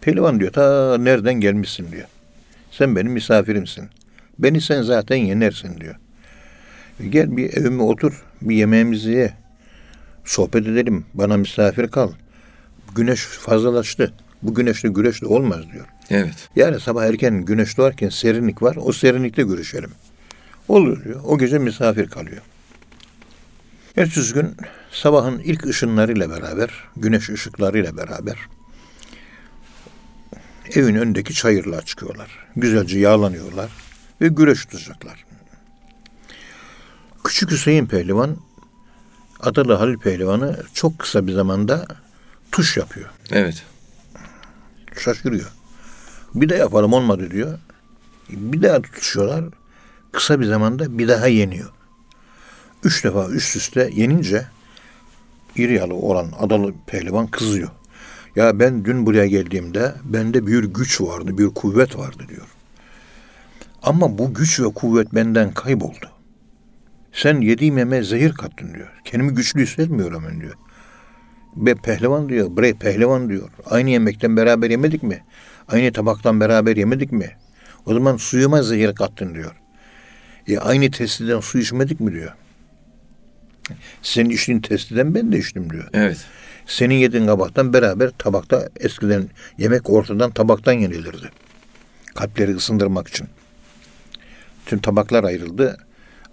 Pehlivan 0.00 0.40
diyor 0.40 0.52
ta 0.52 0.98
nereden 0.98 1.34
gelmişsin 1.34 1.92
diyor. 1.92 2.04
Sen 2.70 2.96
benim 2.96 3.12
misafirimsin. 3.12 3.84
Beni 4.38 4.60
sen 4.60 4.82
zaten 4.82 5.16
yenersin 5.16 5.80
diyor. 5.80 5.94
Gel 7.10 7.36
bir 7.36 7.56
evime 7.56 7.82
otur, 7.82 8.24
bir 8.42 8.56
yemeğimizi 8.56 9.10
ye. 9.10 9.32
Sohbet 10.24 10.66
edelim, 10.66 11.04
bana 11.14 11.36
misafir 11.36 11.88
kal. 11.88 12.12
Güneş 12.94 13.20
fazlalaştı. 13.20 14.12
Bu 14.42 14.54
güneşle 14.54 14.88
güreş 14.88 15.22
de 15.22 15.26
olmaz 15.26 15.60
diyor. 15.72 15.86
Evet. 16.10 16.48
Yani 16.56 16.80
sabah 16.80 17.04
erken 17.04 17.44
güneş 17.44 17.76
doğarken 17.76 18.08
serinlik 18.08 18.62
var. 18.62 18.76
O 18.80 18.92
serinlikte 18.92 19.42
görüşelim. 19.42 19.90
Olur 20.68 21.04
diyor. 21.04 21.20
O 21.24 21.38
gece 21.38 21.58
misafir 21.58 22.06
kalıyor. 22.06 22.42
Ertesi 23.96 24.34
gün 24.34 24.56
sabahın 24.90 25.38
ilk 25.38 25.66
ışınlarıyla 25.66 26.30
beraber, 26.30 26.70
güneş 26.96 27.30
ışıklarıyla 27.30 27.96
beraber 27.96 28.38
evin 30.74 30.94
önündeki 30.94 31.34
çayırlığa 31.34 31.82
çıkıyorlar. 31.82 32.30
Güzelce 32.56 32.98
yağlanıyorlar 32.98 33.70
ve 34.20 34.28
güreş 34.28 34.64
tutacaklar. 34.64 35.24
Küçük 37.24 37.50
Hüseyin 37.50 37.86
Pehlivan 37.86 38.36
Adalı 39.40 39.74
Halil 39.74 39.98
Pehlivan'ı 39.98 40.62
çok 40.74 40.98
kısa 40.98 41.26
bir 41.26 41.32
zamanda 41.32 41.86
tuş 42.52 42.76
yapıyor. 42.76 43.10
Evet. 43.30 43.62
Şaşırıyor. 44.98 45.52
Bir 46.34 46.48
de 46.48 46.54
yapalım 46.54 46.92
olmadı 46.92 47.30
diyor. 47.30 47.58
Bir 48.30 48.62
daha 48.62 48.82
tutuşuyorlar. 48.82 49.44
Kısa 50.12 50.40
bir 50.40 50.46
zamanda 50.46 50.98
bir 50.98 51.08
daha 51.08 51.26
yeniyor. 51.26 51.70
Üç 52.84 53.04
defa 53.04 53.28
üst 53.28 53.56
üste 53.56 53.90
yenince 53.94 54.46
iri 55.56 55.74
yalı 55.74 55.94
olan 55.94 56.28
adalı 56.38 56.74
pehlivan 56.86 57.26
kızıyor. 57.26 57.68
Ya 58.36 58.58
ben 58.58 58.84
dün 58.84 59.06
buraya 59.06 59.26
geldiğimde 59.26 59.94
bende 60.04 60.46
bir 60.46 60.64
güç 60.64 61.00
vardı, 61.00 61.38
bir 61.38 61.46
kuvvet 61.46 61.98
vardı 61.98 62.22
diyor. 62.28 62.46
Ama 63.82 64.18
bu 64.18 64.34
güç 64.34 64.60
ve 64.60 64.64
kuvvet 64.64 65.14
benden 65.14 65.54
kayboldu. 65.54 66.10
Sen 67.12 67.40
yediğim 67.40 67.78
yemeğe 67.78 68.02
zehir 68.02 68.32
kattın 68.32 68.74
diyor. 68.74 68.88
Kendimi 69.04 69.34
güçlü 69.34 69.62
hissetmiyorum 69.62 70.24
ben 70.30 70.40
diyor. 70.40 70.54
Be 71.56 71.74
pehlivan 71.74 72.28
diyor, 72.28 72.56
bre 72.56 72.72
pehlivan 72.72 73.28
diyor. 73.28 73.48
Aynı 73.66 73.90
yemekten 73.90 74.36
beraber 74.36 74.70
yemedik 74.70 75.02
mi? 75.02 75.24
Aynı 75.68 75.92
tabaktan 75.92 76.40
beraber 76.40 76.76
yemedik 76.76 77.12
mi? 77.12 77.30
O 77.86 77.94
zaman 77.94 78.16
suyuma 78.16 78.62
zehir 78.62 78.94
kattın 78.94 79.34
diyor. 79.34 79.56
E 80.48 80.58
aynı 80.58 80.90
testiden 80.90 81.40
su 81.40 81.58
içmedik 81.58 82.00
mi 82.00 82.12
diyor. 82.12 82.32
Senin 84.02 84.30
içtiğin 84.30 84.60
testiden 84.60 85.14
ben 85.14 85.32
de 85.32 85.38
içtim 85.38 85.70
diyor. 85.70 85.88
Evet. 85.92 86.26
Senin 86.66 86.94
yediğin 86.94 87.26
kabaktan 87.26 87.72
beraber 87.72 88.10
tabakta 88.18 88.68
eskiden 88.80 89.28
yemek 89.58 89.90
ortadan 89.90 90.30
tabaktan 90.30 90.72
yenilirdi. 90.72 91.30
Kalpleri 92.14 92.54
ısındırmak 92.56 93.08
için. 93.08 93.28
Tüm 94.66 94.78
tabaklar 94.78 95.24
ayrıldı. 95.24 95.78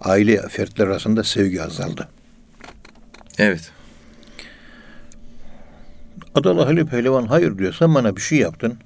Aile 0.00 0.48
fertler 0.48 0.86
arasında 0.86 1.24
sevgi 1.24 1.62
azaldı. 1.62 2.08
Evet. 3.38 3.70
Adalı 6.34 6.62
Halil 6.62 6.86
Pehlivan 6.86 7.26
hayır 7.26 7.58
diyor. 7.58 7.72
Sen 7.78 7.94
bana 7.94 8.16
bir 8.16 8.20
şey 8.20 8.38
yaptın. 8.38 8.78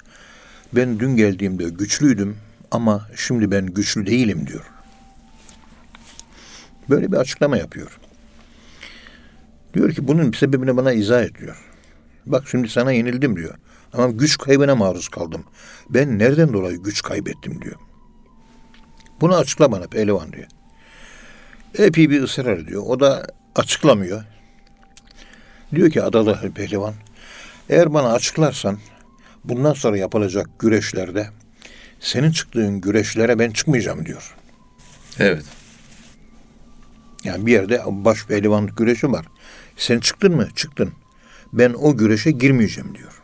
Ben 0.73 0.99
dün 0.99 1.17
geldiğimde 1.17 1.65
güçlüydüm 1.65 2.37
ama 2.71 3.09
şimdi 3.17 3.51
ben 3.51 3.67
güçlü 3.67 4.07
değilim 4.07 4.47
diyor. 4.47 4.65
Böyle 6.91 7.13
bir 7.13 7.17
açıklama 7.17 7.57
yapıyor. 7.57 7.99
Diyor 9.77 9.93
ki 9.93 10.09
bunun 10.09 10.33
sebebini 10.33 10.77
bana 10.77 10.93
izah 10.93 11.23
et 11.23 11.39
diyor. 11.39 11.57
Bak 12.27 12.45
şimdi 12.49 12.69
sana 12.69 12.93
yenildim 12.93 13.37
diyor. 13.37 13.55
Ama 13.93 14.09
güç 14.09 14.39
kaybına 14.39 14.75
maruz 14.75 15.09
kaldım. 15.09 15.45
Ben 15.91 16.19
nereden 16.19 16.53
dolayı 16.53 16.77
güç 16.77 17.03
kaybettim 17.03 17.63
diyor. 17.63 17.77
Bunu 19.21 19.37
açıkla 19.37 19.73
bana 19.73 19.87
pehlivan 19.87 20.33
diyor. 20.33 20.47
Epey 21.79 22.11
bir 22.11 22.23
ısrar 22.23 22.59
ediyor. 22.59 22.83
O 22.87 23.01
da 23.01 23.27
açıklamıyor. 23.55 24.25
Diyor 25.75 25.91
ki 25.91 26.03
Adalı 26.03 26.53
pehlivan 26.55 26.95
eğer 27.69 27.95
bana 27.95 28.13
açıklarsan 28.13 28.79
bundan 29.45 29.73
sonra 29.73 29.97
yapılacak 29.97 30.59
güreşlerde 30.59 31.29
senin 32.01 32.31
çıktığın 32.31 32.81
güreşlere 32.81 33.39
ben 33.39 33.51
çıkmayacağım 33.51 34.07
diyor. 34.07 34.35
Evet. 35.19 35.45
Yani 37.25 37.47
bir 37.47 37.53
yerde 37.53 37.83
baş 37.87 38.27
pehlivanlık 38.27 38.77
güreşi 38.77 39.13
var. 39.13 39.27
Sen 39.77 40.01
çıktın 40.01 40.37
mı? 40.37 40.49
Çıktın. 40.55 40.93
Ben 41.53 41.75
o 41.79 41.97
güreşe 41.97 42.31
girmeyeceğim 42.31 42.95
diyor. 42.95 43.23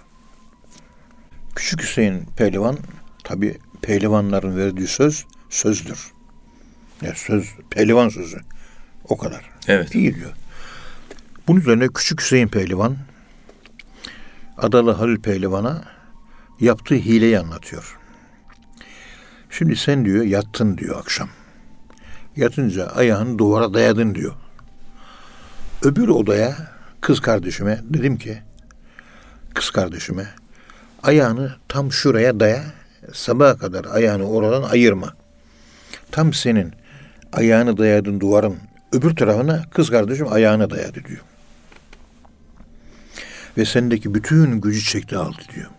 Küçük 1.55 1.83
Hüseyin 1.83 2.27
pehlivan 2.37 2.79
tabi 3.25 3.59
pehlivanların 3.83 4.57
verdiği 4.57 4.87
söz 4.87 5.27
sözdür. 5.51 6.13
Ya 7.03 7.15
söz 7.15 7.47
pehlivan 7.71 8.09
sözü. 8.09 8.41
O 9.09 9.17
kadar. 9.17 9.51
Evet. 9.69 9.95
İyi 9.95 10.15
diyor. 10.15 10.33
Bunun 11.49 11.61
üzerine 11.61 11.89
Küçük 11.89 12.21
Hüseyin 12.21 12.49
Pehlivan 12.49 12.97
Adalı 14.59 14.91
Halil 14.91 15.21
Pehlivan'a 15.21 15.85
yaptığı 16.61 16.95
hileyi 16.95 17.39
anlatıyor. 17.39 17.99
Şimdi 19.51 19.77
sen 19.77 20.05
diyor 20.05 20.25
yattın 20.25 20.79
diyor 20.79 21.01
akşam. 21.01 21.29
Yatınca 22.37 22.87
ayağını 22.87 23.39
duvara 23.39 23.75
dayadın 23.75 24.15
diyor. 24.15 24.35
Öbür 25.83 26.09
odaya 26.09 26.57
kız 27.01 27.21
kardeşime 27.21 27.81
dedim 27.85 28.19
ki 28.19 28.39
kız 29.55 29.71
kardeşime 29.71 30.27
ayağını 31.03 31.57
tam 31.69 31.93
şuraya 31.93 32.41
daya 32.41 32.65
sabaha 33.13 33.59
kadar 33.59 33.85
ayağını 33.85 34.29
oradan 34.29 34.63
ayırma. 34.63 35.15
Tam 36.11 36.33
senin 36.33 36.73
ayağını 37.33 37.79
dayadın 37.79 38.21
duvarın 38.21 38.57
öbür 38.93 39.17
tarafına 39.17 39.65
kız 39.71 39.91
kardeşim 39.91 40.33
ayağını 40.33 40.71
dayadı 40.71 41.05
diyor. 41.05 41.21
Ve 43.59 43.65
sendeki 43.65 44.15
bütün 44.15 44.61
gücü 44.61 44.81
çekti 44.81 45.17
aldı 45.17 45.43
diyor. 45.55 45.71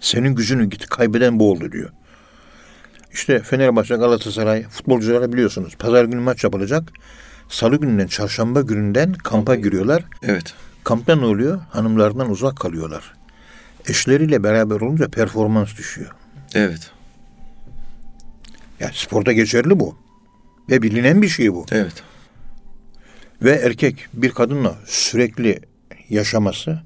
Senin 0.00 0.34
gücünü 0.34 0.70
git 0.70 0.86
kaybeden 0.86 1.38
bu 1.38 1.50
oldu 1.50 1.72
diyor. 1.72 1.90
İşte 3.12 3.42
Fenerbahçe, 3.42 3.96
Galatasaray 3.96 4.62
futbolcuları 4.62 5.32
biliyorsunuz. 5.32 5.76
Pazar 5.78 6.04
günü 6.04 6.20
maç 6.20 6.44
yapılacak. 6.44 6.92
Salı 7.48 7.76
gününden, 7.76 8.06
çarşamba 8.06 8.60
gününden 8.60 9.12
kampa 9.12 9.54
giriyorlar. 9.54 10.04
Evet. 10.22 10.54
Kampta 10.84 11.16
ne 11.16 11.24
oluyor? 11.24 11.60
Hanımlarından 11.70 12.30
uzak 12.30 12.56
kalıyorlar. 12.56 13.14
Eşleriyle 13.88 14.42
beraber 14.42 14.80
olunca 14.80 15.08
performans 15.08 15.76
düşüyor. 15.76 16.10
Evet. 16.54 16.90
Yani 18.80 18.92
sporda 18.94 19.32
geçerli 19.32 19.80
bu. 19.80 19.96
Ve 20.70 20.82
bilinen 20.82 21.22
bir 21.22 21.28
şey 21.28 21.54
bu. 21.54 21.66
Evet. 21.72 22.02
Ve 23.42 23.50
erkek 23.50 24.08
bir 24.14 24.30
kadınla 24.30 24.74
sürekli 24.86 25.60
yaşaması 26.08 26.82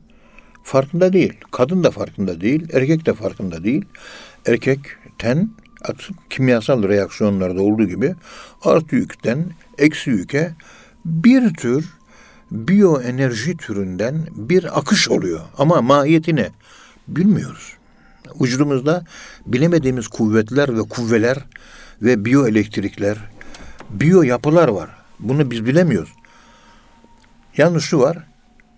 farkında 0.62 1.12
değil. 1.12 1.34
Kadın 1.50 1.84
da 1.84 1.90
farkında 1.90 2.40
değil, 2.40 2.68
erkek 2.72 3.06
de 3.06 3.14
farkında 3.14 3.64
değil. 3.64 3.84
Erkek 4.46 4.80
ten 5.18 5.50
atıp 5.84 6.30
kimyasal 6.30 6.82
reaksiyonlarda 6.82 7.62
olduğu 7.62 7.84
gibi 7.84 8.14
artı 8.64 8.96
yükten 8.96 9.46
eksi 9.78 10.10
yüke 10.10 10.54
bir 11.04 11.54
tür 11.54 11.84
biyoenerji 12.50 13.56
türünden 13.56 14.26
bir 14.30 14.78
akış 14.78 15.08
oluyor. 15.08 15.40
Ama 15.58 15.82
mahiyetini 15.82 16.48
bilmiyoruz. 17.08 17.76
Vücudumuzda 18.40 19.04
bilemediğimiz 19.46 20.08
kuvvetler 20.08 20.76
ve 20.76 20.80
kuvveler 20.80 21.38
ve 22.02 22.24
biyoelektrikler, 22.24 23.18
biyo 23.90 24.22
yapılar 24.22 24.68
var. 24.68 24.90
Bunu 25.20 25.50
biz 25.50 25.66
bilemiyoruz. 25.66 26.12
Yalnız 27.56 27.82
şu 27.82 27.98
var. 27.98 28.18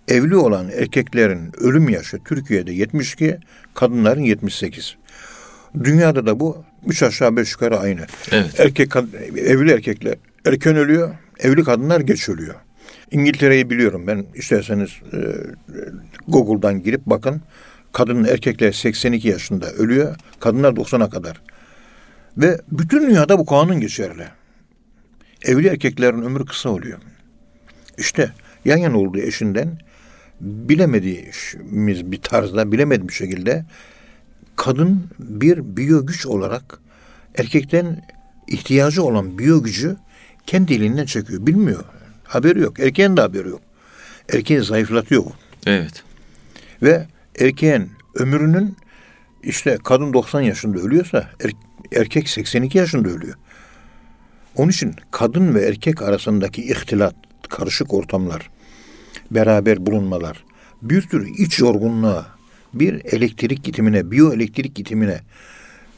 Evli 0.08 0.36
olan 0.36 0.68
erkeklerin 0.68 1.52
ölüm 1.58 1.88
yaşı 1.88 2.18
Türkiye'de 2.24 2.72
72, 2.72 3.38
kadınların 3.74 4.20
78. 4.20 4.96
Dünyada 5.84 6.26
da 6.26 6.40
bu 6.40 6.64
üç 6.86 7.02
aşağı 7.02 7.36
beş 7.36 7.52
yukarı 7.52 7.78
aynı. 7.78 8.06
Evet. 8.32 8.60
Erkek 8.60 8.96
evli 9.36 9.72
erkekler 9.72 10.16
erken 10.44 10.76
ölüyor, 10.76 11.14
evli 11.38 11.64
kadınlar 11.64 12.00
geç 12.00 12.28
ölüyor. 12.28 12.54
İngiltere'yi 13.10 13.70
biliyorum 13.70 14.06
ben. 14.06 14.26
İsterseniz 14.34 14.90
e, 15.12 15.18
Google'dan 16.28 16.82
girip 16.82 17.06
bakın. 17.06 17.42
Kadın 17.92 18.24
erkekler 18.24 18.72
82 18.72 19.28
yaşında 19.28 19.70
ölüyor, 19.72 20.16
kadınlar 20.40 20.72
90'a 20.72 21.10
kadar. 21.10 21.42
Ve 22.36 22.60
bütün 22.72 23.06
dünyada 23.06 23.38
bu 23.38 23.46
kanun 23.46 23.80
geçerli. 23.80 24.28
Evli 25.44 25.68
erkeklerin 25.68 26.22
ömrü 26.22 26.44
kısa 26.44 26.68
oluyor. 26.68 26.98
İşte 27.98 28.32
yan 28.64 28.76
yana 28.76 28.98
olduğu 28.98 29.18
eşinden 29.18 29.78
bilemediğimiz 30.40 32.12
bir 32.12 32.20
tarzda, 32.20 32.72
bilemediğim 32.72 33.08
bir 33.08 33.14
şekilde 33.14 33.64
kadın 34.56 35.04
bir 35.18 35.76
biyo 35.76 36.06
güç 36.06 36.26
olarak 36.26 36.80
erkekten 37.38 38.02
ihtiyacı 38.48 39.04
olan 39.04 39.38
biyo 39.38 39.62
gücü 39.62 39.96
kendi 40.46 40.74
elinden 40.74 41.06
çekiyor. 41.06 41.46
Bilmiyor. 41.46 41.84
Haberi 42.24 42.60
yok. 42.60 42.80
Erkeğin 42.80 43.16
de 43.16 43.20
haberi 43.20 43.48
yok. 43.48 43.60
Erkeği 44.32 44.60
zayıflatıyor 44.60 45.24
bu. 45.24 45.32
Evet. 45.66 46.02
Ve 46.82 47.06
erkeğin 47.40 47.90
ömrünün 48.14 48.76
işte 49.42 49.78
kadın 49.84 50.12
90 50.12 50.40
yaşında 50.40 50.78
ölüyorsa 50.78 51.30
er- 51.44 52.00
erkek 52.00 52.28
82 52.28 52.78
yaşında 52.78 53.08
ölüyor. 53.08 53.34
Onun 54.56 54.70
için 54.70 54.94
kadın 55.10 55.54
ve 55.54 55.62
erkek 55.62 56.02
arasındaki 56.02 56.62
ihtilat, 56.72 57.14
karışık 57.48 57.94
ortamlar, 57.94 58.50
beraber 59.30 59.86
bulunmalar, 59.86 60.44
bir 60.82 61.02
tür 61.02 61.28
iç 61.38 61.58
yorgunluğa, 61.58 62.26
bir 62.74 63.04
elektrik 63.04 63.64
gitimine, 63.64 64.10
biyoelektrik 64.10 64.74
gitimine, 64.74 65.20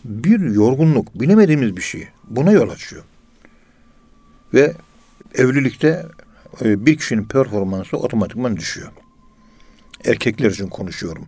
bir 0.04 0.40
yorgunluk, 0.40 1.20
bilemediğimiz 1.20 1.76
bir 1.76 1.82
şey. 1.82 2.08
Buna 2.24 2.52
yol 2.52 2.70
açıyor. 2.70 3.02
Ve 4.54 4.74
evlilikte 5.34 6.06
e, 6.64 6.86
bir 6.86 6.96
kişinin 6.96 7.24
performansı 7.24 7.96
otomatikman 7.96 8.56
düşüyor. 8.56 8.88
Erkekler 10.04 10.50
için 10.50 10.68
konuşuyorum. 10.68 11.26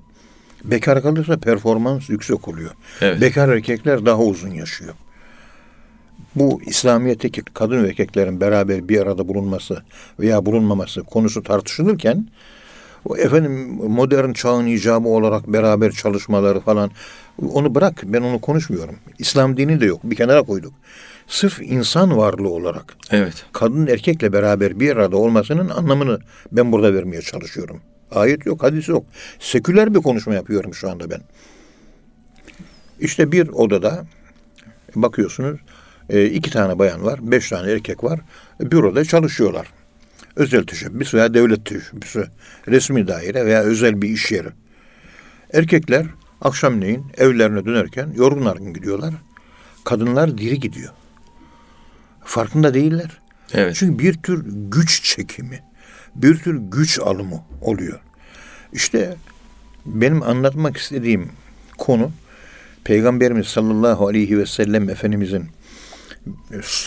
Bekar 0.65 1.03
kalırsa 1.03 1.37
performans 1.37 2.11
yüksek 2.11 2.49
oluyor. 2.49 2.71
Evet. 3.01 3.21
Bekar 3.21 3.49
erkekler 3.49 4.07
daha 4.07 4.23
uzun 4.23 4.51
yaşıyor. 4.51 4.95
Bu 6.35 6.61
İslamiyet'teki 6.67 7.43
kadın 7.43 7.85
ve 7.85 7.89
erkeklerin 7.89 8.41
beraber 8.41 8.89
bir 8.89 9.01
arada 9.01 9.29
bulunması 9.29 9.83
veya 10.21 10.47
bulunmaması 10.47 11.03
konusu 11.03 11.43
tartışılırken 11.43 12.27
o 13.05 13.17
efendim 13.17 13.53
modern 13.89 14.33
çağın 14.33 14.67
icabı 14.67 15.09
olarak 15.09 15.49
beraber 15.49 15.93
çalışmaları 15.93 16.61
falan 16.61 16.91
onu 17.53 17.75
bırak 17.75 18.03
ben 18.05 18.23
onu 18.23 18.41
konuşmuyorum. 18.41 18.97
İslam 19.19 19.57
dini 19.57 19.81
de 19.81 19.87
yok 19.87 20.01
bir 20.05 20.17
kenara 20.17 20.43
koyduk. 20.43 20.73
Sırf 21.29 21.61
insan 21.63 22.17
varlığı 22.17 22.49
olarak 22.49 22.97
Evet. 23.11 23.45
kadın 23.53 23.87
erkekle 23.87 24.33
beraber 24.33 24.81
bir 24.81 24.97
arada 24.97 25.17
olmasının 25.17 25.69
anlamını 25.69 26.19
ben 26.53 26.73
burada 26.73 26.95
vermeye 26.95 27.23
çalışıyorum. 27.23 27.81
Ayet 28.11 28.47
yok, 28.47 28.63
hadis 28.63 28.89
yok. 28.89 29.07
Seküler 29.39 29.95
bir 29.95 29.99
konuşma 29.99 30.35
yapıyorum 30.35 30.75
şu 30.75 30.91
anda 30.91 31.11
ben. 31.11 31.21
İşte 33.01 33.33
bir 33.33 33.49
odada 33.49 34.07
bakıyorsunuz 34.95 35.61
e, 36.09 36.25
iki 36.27 36.51
tane 36.51 36.79
bayan 36.79 37.05
var, 37.05 37.19
beş 37.23 37.49
tane 37.49 37.73
erkek 37.73 38.05
var. 38.05 38.21
Büroda 38.61 39.05
çalışıyorlar. 39.05 39.67
Özel 40.37 40.63
teşebbüs 40.67 41.15
veya 41.15 41.35
devlet 41.35 41.67
teşebbüsü, 41.67 42.27
resmi 42.69 43.09
daire 43.09 43.47
veya 43.47 43.63
özel 43.63 44.03
bir 44.03 44.09
iş 44.09 44.33
yeri. 44.33 44.49
Erkekler 45.53 46.07
akşamleyin 46.41 47.07
evlerine 47.19 47.65
dönerken 47.65 48.13
yorgun 48.17 48.45
argın 48.45 48.75
gidiyorlar. 48.75 49.15
Kadınlar 49.85 50.39
diri 50.39 50.61
gidiyor. 50.61 50.93
Farkında 52.29 52.75
değiller. 52.75 53.21
Evet. 53.53 53.77
Çünkü 53.77 53.99
bir 53.99 54.15
tür 54.15 54.45
güç 54.47 55.03
çekimi, 55.03 55.63
bir 56.15 56.39
tür 56.39 56.59
güç 56.59 57.01
alımı 57.01 57.45
oluyor. 57.61 58.01
İşte 58.73 59.17
benim 59.87 60.23
anlatmak 60.23 60.77
istediğim 60.77 61.31
konu 61.79 62.11
Peygamberimiz 62.85 63.47
sallallahu 63.47 64.07
aleyhi 64.07 64.39
ve 64.39 64.47
sellem 64.47 64.91
Efendimizin 64.91 65.47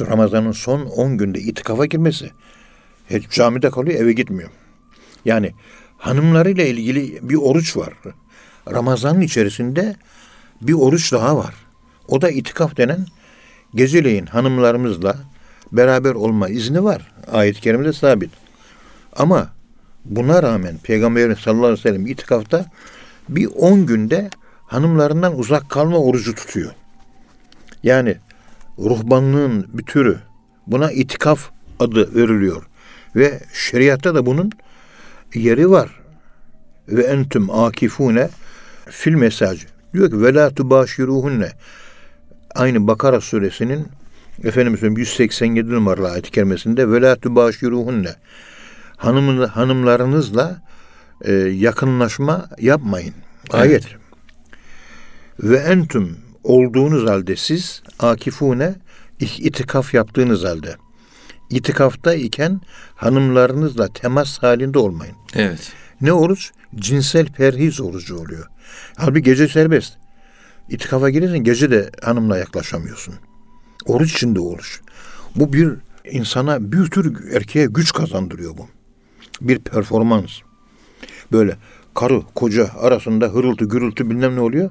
Ramazan'ın 0.02 0.52
son 0.52 0.86
10 0.86 1.18
günde 1.18 1.40
itikafa 1.40 1.86
girmesi. 1.86 2.32
Hep 3.08 3.32
camide 3.32 3.70
kalıyor 3.70 4.00
eve 4.00 4.14
gitmiyor. 4.14 4.50
Yani 5.26 5.54
hanımlarıyla 5.98 6.64
ilgili 6.64 7.30
bir 7.30 7.36
oruç 7.36 7.78
var. 7.78 7.94
Ramazan'ın 8.72 9.22
içerisinde 9.22 9.96
bir 10.62 10.74
oruç 10.74 11.12
daha 11.12 11.38
var. 11.38 11.54
O 12.08 12.22
da 12.22 12.30
itikaf 12.30 12.78
denen 12.78 13.06
geceleyin 13.76 14.26
hanımlarımızla 14.26 15.31
beraber 15.72 16.14
olma 16.14 16.50
izni 16.50 16.84
var. 16.84 17.12
Ayet-i 17.32 17.62
kerimede 17.62 17.94
sabit. 17.94 18.32
Ama 19.16 19.50
buna 20.06 20.44
rağmen 20.44 20.78
Peygamberimiz 20.78 21.40
sallallahu 21.40 21.66
aleyhi 21.66 21.80
ve 21.80 21.90
sellem 21.90 22.08
itikafta 22.08 22.66
bir 23.30 23.50
10 23.56 23.86
günde 23.86 24.30
hanımlarından 24.68 25.40
uzak 25.40 25.70
kalma 25.70 25.98
orucu 25.98 26.36
tutuyor. 26.36 26.72
Yani 27.84 28.18
ruhbanlığın 28.80 29.68
bir 29.74 29.84
türü 29.84 30.18
buna 30.68 30.92
itikaf 30.92 31.50
adı 31.80 32.16
veriliyor. 32.16 32.64
Ve 33.16 33.40
şeriatta 33.54 34.16
da 34.16 34.26
bunun 34.26 34.52
yeri 35.34 35.72
var. 35.72 36.02
Ve 36.88 37.04
entüm 37.04 37.50
akifune 37.50 38.30
fil 38.90 39.14
mesaj. 39.14 39.66
Diyor 39.94 40.12
ki 40.12 40.22
ve 40.22 40.34
la 40.34 40.48
tubâşirûhunne. 40.50 41.52
Aynı 42.56 42.88
Bakara 42.88 43.22
suresinin 43.22 43.88
Efendimiz'in 44.44 44.96
187 44.96 45.70
numaralı 45.70 46.12
ayet-i 46.12 46.32
kerimesinde 46.32 46.92
ve 46.92 47.02
la 47.02 47.16
tubâşirûhunne. 47.16 48.16
Hanımın, 48.98 49.48
hanımlarınızla 49.48 50.62
e, 51.22 51.34
yakınlaşma 51.34 52.50
yapmayın. 52.60 53.14
Ayet. 53.50 53.88
Ve 55.40 55.58
entüm 55.58 56.18
olduğunuz 56.44 57.10
halde 57.10 57.36
siz 57.36 57.84
akifune 58.00 58.76
itikaf 59.20 59.94
yaptığınız 59.94 60.44
halde 60.44 60.76
itikafta 61.50 62.14
iken 62.14 62.62
hanımlarınızla 62.96 63.94
temas 63.94 64.40
halinde 64.40 64.80
olmayın. 64.80 65.16
Evet. 65.36 65.74
Ne 66.02 66.14
oruç? 66.14 66.52
Cinsel 66.76 67.28
perhiz 67.28 67.82
orucu 67.82 68.18
oluyor. 68.18 68.48
Halbuki 68.98 69.24
gece 69.24 69.48
serbest. 69.48 69.94
itikafa 70.70 71.10
girirsen 71.10 71.44
gece 71.44 71.72
de 71.72 71.90
hanımla 72.02 72.38
yaklaşamıyorsun. 72.38 73.16
Oruç 73.86 74.14
içinde 74.14 74.40
oruç. 74.40 74.82
Bu 75.36 75.54
bir 75.54 75.74
insana 76.12 76.72
bir 76.72 76.86
tür 76.86 77.34
erkeğe 77.36 77.66
güç 77.66 77.94
kazandırıyor 77.94 78.58
bu. 78.58 78.68
Bir 79.42 79.60
performans. 79.60 80.32
Böyle 81.32 81.58
karı 81.94 82.22
koca 82.36 82.70
arasında 82.80 83.28
hırıltı 83.28 83.66
gürültü 83.66 84.10
bilmem 84.10 84.36
ne 84.36 84.42
oluyor. 84.42 84.70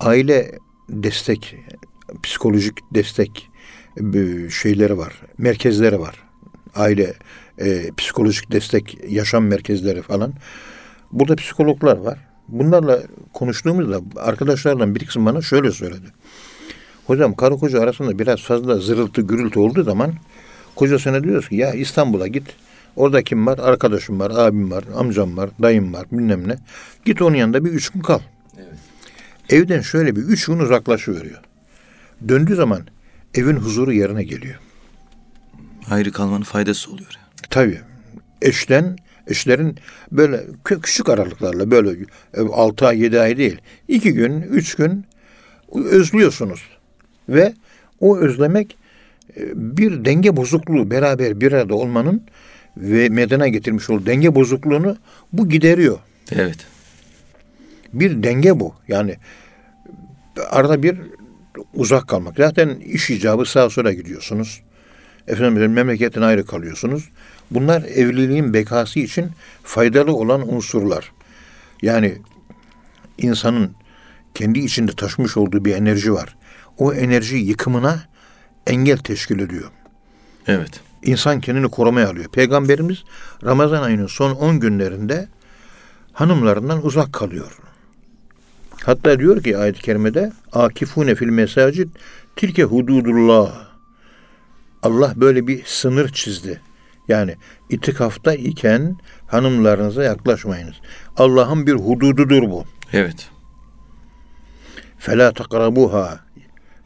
Aile 0.00 0.58
destek, 0.88 1.56
psikolojik 2.22 2.78
destek 2.94 3.50
e, 4.14 4.50
şeyleri 4.50 4.98
var. 4.98 5.20
Merkezleri 5.38 6.00
var. 6.00 6.22
Aile 6.74 7.14
e, 7.58 7.90
psikolojik 7.96 8.52
destek 8.52 8.98
yaşam 9.08 9.46
merkezleri 9.46 10.02
falan. 10.02 10.34
Burada 11.12 11.36
psikologlar 11.36 11.96
var. 11.96 12.18
Bunlarla 12.48 13.02
konuştuğumuzda 13.32 14.00
arkadaşlardan 14.16 14.94
bir 14.94 15.06
kısım 15.06 15.26
bana 15.26 15.42
şöyle 15.42 15.70
söyledi. 15.70 16.06
Hocam 17.06 17.34
karı 17.34 17.56
koca 17.56 17.80
arasında 17.80 18.18
biraz 18.18 18.40
fazla 18.40 18.78
zırıltı 18.78 19.22
gürültü 19.22 19.58
olduğu 19.58 19.82
zaman 19.82 20.14
kocasına 20.76 21.24
diyoruz 21.24 21.48
ki 21.48 21.56
ya 21.56 21.72
İstanbul'a 21.72 22.26
git. 22.26 22.44
Orada 22.96 23.22
kim 23.22 23.46
var? 23.46 23.58
Arkadaşım 23.58 24.20
var, 24.20 24.30
abim 24.30 24.70
var, 24.70 24.84
amcam 24.96 25.36
var, 25.36 25.50
dayım 25.62 25.92
var 25.92 26.06
bilmem 26.12 26.48
ne. 26.48 26.56
Git 27.04 27.22
onun 27.22 27.36
yanında 27.36 27.64
bir 27.64 27.70
üç 27.70 27.88
gün 27.90 28.00
kal. 28.00 28.20
Evet. 28.58 28.78
Evden 29.50 29.80
şöyle 29.80 30.16
bir 30.16 30.20
üç 30.22 30.46
gün 30.46 30.58
uzaklaşıveriyor. 30.58 31.40
Döndüğü 32.28 32.54
zaman 32.54 32.80
evin 33.34 33.56
huzuru 33.56 33.92
yerine 33.92 34.22
geliyor. 34.22 34.58
Ayrı 35.90 36.12
kalmanın 36.12 36.42
faydası 36.44 36.90
oluyor. 36.92 37.10
Tabii. 37.50 37.80
Eşten, 38.42 38.96
eşlerin 39.26 39.78
böyle 40.12 40.36
kü- 40.64 40.80
küçük 40.80 41.08
aralıklarla 41.08 41.70
böyle 41.70 41.90
6 42.52 42.86
ay 42.86 43.00
7 43.02 43.20
ay 43.20 43.36
değil. 43.36 43.58
iki 43.88 44.12
gün, 44.12 44.42
üç 44.42 44.74
gün 44.74 45.04
özlüyorsunuz. 45.74 46.60
Ve 47.28 47.54
o 48.00 48.18
özlemek 48.18 48.76
e, 49.36 49.42
bir 49.54 50.04
denge 50.04 50.36
bozukluğu 50.36 50.90
beraber 50.90 51.40
bir 51.40 51.52
arada 51.52 51.74
olmanın 51.74 52.22
ve 52.76 53.08
meydana 53.08 53.48
getirmiş 53.48 53.90
olduğu 53.90 54.06
denge 54.06 54.34
bozukluğunu 54.34 54.96
bu 55.32 55.48
gideriyor. 55.48 55.98
Evet. 56.32 56.66
Bir 57.92 58.22
denge 58.22 58.60
bu. 58.60 58.74
Yani 58.88 59.16
arada 60.50 60.82
bir 60.82 60.96
uzak 61.74 62.08
kalmak. 62.08 62.36
Zaten 62.36 62.68
iş 62.68 63.10
icabı 63.10 63.44
sağa 63.44 63.70
sola 63.70 63.92
gidiyorsunuz. 63.92 64.62
Efendim 65.28 65.72
memleketten 65.72 66.22
ayrı 66.22 66.46
kalıyorsunuz. 66.46 67.08
Bunlar 67.50 67.82
evliliğin 67.82 68.54
bekası 68.54 69.00
için 69.00 69.26
faydalı 69.62 70.16
olan 70.16 70.54
unsurlar. 70.54 71.12
Yani 71.82 72.14
insanın 73.18 73.70
kendi 74.34 74.58
içinde 74.58 74.92
taşımış 74.92 75.36
olduğu 75.36 75.64
bir 75.64 75.74
enerji 75.74 76.12
var. 76.12 76.36
O 76.78 76.94
enerji 76.94 77.36
yıkımına 77.36 78.02
engel 78.66 78.98
teşkil 78.98 79.38
ediyor. 79.38 79.70
Evet. 80.46 80.80
İnsan 81.02 81.40
kendini 81.40 81.68
korumaya 81.68 82.10
alıyor. 82.10 82.28
Peygamberimiz 82.28 83.04
Ramazan 83.44 83.82
ayının 83.82 84.06
son 84.06 84.30
10 84.30 84.60
günlerinde 84.60 85.28
hanımlarından 86.12 86.86
uzak 86.86 87.12
kalıyor. 87.12 87.58
Hatta 88.84 89.18
diyor 89.18 89.42
ki 89.42 89.58
ayet-i 89.58 89.82
kerimede 89.82 90.32
akifune 90.52 91.14
fil 91.14 91.28
mesacid 91.28 91.88
tilke 92.36 92.62
hududullah. 92.62 93.68
Allah 94.82 95.12
böyle 95.16 95.46
bir 95.46 95.64
sınır 95.64 96.08
çizdi. 96.08 96.60
Yani 97.08 97.36
itikafta 97.70 98.34
iken 98.34 98.96
hanımlarınıza 99.26 100.04
yaklaşmayınız. 100.04 100.74
Allah'ın 101.16 101.66
bir 101.66 101.74
hudududur 101.74 102.42
bu. 102.42 102.64
Evet. 102.92 103.28
Fela 104.98 105.32
takrabuha. 105.32 106.20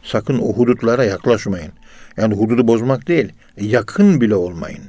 Sakın 0.09 0.39
o 0.39 0.53
hudutlara 0.53 1.05
yaklaşmayın. 1.05 1.73
Yani 2.17 2.35
hududu 2.35 2.69
bozmak 2.69 3.09
değil, 3.09 3.33
yakın 3.61 4.21
bile 4.21 4.35
olmayın. 4.35 4.85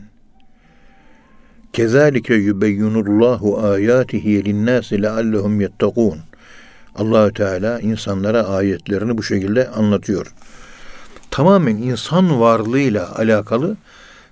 Kezalike 1.73 2.33
yubeyyinullahu 2.33 3.63
ayatihi 3.63 4.45
linnâsi 4.45 5.01
leallehum 5.01 5.61
yettekûn. 5.61 6.19
Allahü 6.95 7.33
Teala 7.33 7.79
insanlara 7.79 8.47
ayetlerini 8.47 9.17
bu 9.17 9.23
şekilde 9.23 9.69
anlatıyor. 9.69 10.33
Tamamen 11.31 11.77
insan 11.77 12.39
varlığıyla 12.39 13.17
alakalı 13.17 13.77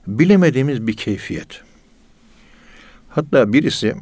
bilemediğimiz 0.08 0.88
bir 0.88 0.98
keyfiyet. 0.98 1.62
Hatta 3.10 3.54
birisi 3.54 3.96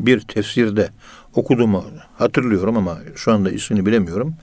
bir 0.00 0.20
tefsirde 0.20 0.88
okuduğumu 1.34 1.84
hatırlıyorum 2.18 2.76
ama 2.76 2.98
şu 3.16 3.32
anda 3.32 3.50
ismini 3.50 3.86
bilemiyorum. 3.86 4.34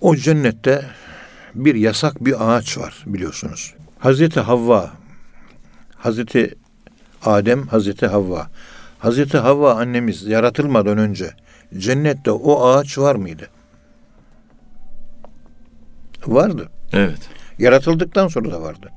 O 0.00 0.16
cennette 0.16 0.84
bir 1.54 1.74
yasak 1.74 2.24
bir 2.24 2.34
ağaç 2.38 2.78
var 2.78 3.04
biliyorsunuz. 3.06 3.74
Hazreti 3.98 4.40
Havva, 4.40 4.90
Hazreti 5.96 6.54
Adem, 7.24 7.66
Hazreti 7.66 8.06
Havva. 8.06 8.46
Hazreti 8.98 9.38
Havva 9.38 9.74
annemiz 9.74 10.26
yaratılmadan 10.26 10.98
önce 10.98 11.30
cennette 11.78 12.30
o 12.30 12.66
ağaç 12.66 12.98
var 12.98 13.14
mıydı? 13.14 13.48
Vardı. 16.26 16.68
Evet. 16.92 17.18
Yaratıldıktan 17.58 18.28
sonra 18.28 18.52
da 18.52 18.62
vardı. 18.62 18.90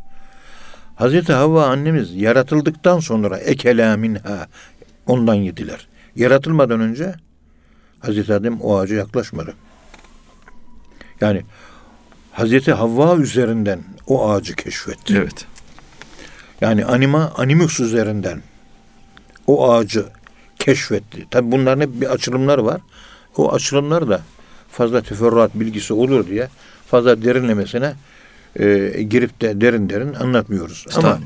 Hazreti 0.96 1.34
Havva 1.34 1.66
annemiz 1.66 2.16
yaratıldıktan 2.16 3.00
sonra 3.00 3.38
ekela 3.38 3.98
minha 3.98 4.48
ondan 5.08 5.34
yediler. 5.34 5.88
Yaratılmadan 6.16 6.80
önce 6.80 7.16
Hazreti 8.00 8.34
Adem 8.34 8.62
o 8.62 8.78
ağaca 8.78 8.96
yaklaşmadı. 8.96 9.54
Yani 11.22 11.42
Hazreti 12.32 12.74
Havva 12.74 13.16
üzerinden 13.16 13.84
o 14.08 14.30
ağacı 14.30 14.56
keşfetti. 14.56 15.14
Evet. 15.18 15.46
Yani 16.62 16.86
anima 16.86 17.34
animus 17.38 17.80
üzerinden 17.80 18.42
o 19.48 19.72
ağacı 19.72 20.06
keşfetti. 20.60 21.28
Tabi 21.32 21.52
bunların 21.52 21.82
hep 21.82 22.02
bir 22.02 22.12
açılımlar 22.12 22.58
var. 22.58 22.82
O 23.38 23.54
açılımlar 23.54 24.10
da 24.10 24.22
fazla 24.72 25.02
teferruat 25.02 25.56
bilgisi 25.56 25.94
olur 25.94 26.28
diye 26.28 26.50
fazla 26.88 27.24
derinlemesine 27.24 27.94
e, 28.56 28.66
girip 29.10 29.42
de 29.42 29.62
derin 29.62 29.90
derin 29.90 30.14
anlatmıyoruz. 30.14 30.86
Ama 30.96 31.20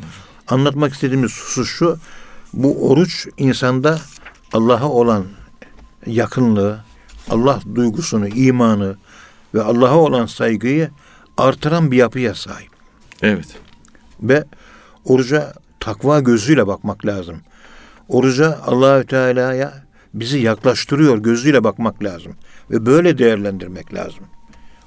anlatmak 0.48 0.94
istediğimiz 0.94 1.32
husus 1.32 1.70
şu. 1.70 1.98
Bu 2.54 2.90
oruç 2.90 3.28
insanda 3.38 4.00
Allah'a 4.54 4.90
olan 4.90 5.26
yakınlığı, 6.06 6.80
Allah 7.30 7.60
duygusunu, 7.76 8.28
imanı 8.28 8.96
ve 9.56 9.64
Allah'a 9.64 9.98
olan 9.98 10.26
saygıyı 10.26 10.90
artıran 11.38 11.92
bir 11.92 11.98
yapıya 11.98 12.36
sahip. 12.36 12.70
Evet. 13.22 13.48
Ve 14.22 14.44
oruca 15.06 15.54
takva 15.80 16.20
gözüyle 16.20 16.68
bakmak 16.68 17.06
lazım. 17.06 17.42
Oruca 18.10 18.60
Allahü 18.66 19.06
Teala'ya 19.06 19.74
bizi 20.14 20.40
yaklaştırıyor 20.40 21.18
gözüyle 21.18 21.64
bakmak 21.64 22.04
lazım 22.04 22.34
ve 22.72 22.86
böyle 22.86 23.18
değerlendirmek 23.18 23.94
lazım. 23.94 24.24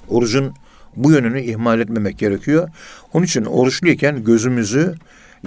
Orucun 0.09 0.53
bu 0.95 1.11
yönünü 1.11 1.41
ihmal 1.41 1.79
etmemek 1.79 2.19
gerekiyor. 2.19 2.69
Onun 3.13 3.25
için 3.25 3.45
oruçluyken 3.45 4.23
gözümüzü 4.23 4.95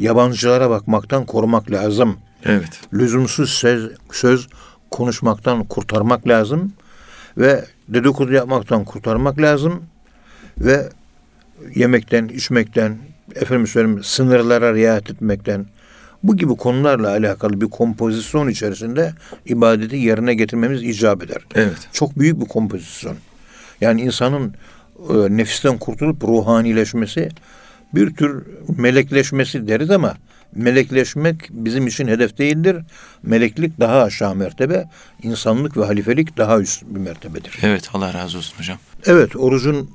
yabancılara 0.01 0.71
bakmaktan 0.71 1.27
korumak 1.27 1.71
lazım. 1.71 2.17
Evet. 2.45 2.81
Lüzumsuz 2.95 3.51
söz, 3.51 3.91
söz 4.13 4.49
konuşmaktan 4.91 5.65
kurtarmak 5.65 6.29
lazım 6.29 6.73
ve 7.39 7.65
dedikodu 7.89 8.33
yapmaktan 8.33 8.85
kurtarmak 8.85 9.39
lazım 9.41 9.83
ve 10.59 10.89
yemekten, 11.75 12.29
içmekten, 12.29 12.99
efendim 13.35 13.67
söyleyeyim 13.67 14.05
sınırlara 14.05 14.75
riayet 14.75 15.11
etmekten 15.11 15.67
bu 16.23 16.37
gibi 16.37 16.57
konularla 16.57 17.09
alakalı 17.09 17.61
bir 17.61 17.67
kompozisyon 17.67 18.49
içerisinde 18.49 19.13
ibadeti 19.47 19.97
yerine 19.97 20.35
getirmemiz 20.35 20.83
icap 20.83 21.23
eder. 21.23 21.43
Evet. 21.55 21.89
Çok 21.93 22.19
büyük 22.19 22.41
bir 22.41 22.47
kompozisyon. 22.47 23.17
Yani 23.81 24.01
insanın 24.01 24.55
e, 25.09 25.15
nefisten 25.37 25.79
kurtulup 25.79 26.25
ruhanileşmesi 26.25 27.29
bir 27.95 28.15
tür 28.15 28.45
melekleşmesi 28.79 29.69
deriz 29.69 29.91
ama 29.91 30.17
melekleşmek 30.55 31.49
bizim 31.51 31.87
için 31.87 32.09
hedef 32.09 32.39
değildir. 32.39 32.77
Meleklik 33.23 33.81
daha 33.81 34.03
aşağı 34.03 34.35
mertebe, 34.35 34.85
insanlık 35.23 35.77
ve 35.77 35.85
halifelik 35.85 36.37
daha 36.37 36.61
üst 36.61 36.83
bir 36.83 37.01
mertebedir. 37.01 37.59
Evet. 37.63 37.91
Allah 37.93 38.15
razı 38.15 38.39
olsun 38.39 38.59
hocam. 38.59 38.79
Evet, 39.07 39.37
orucun 39.37 39.91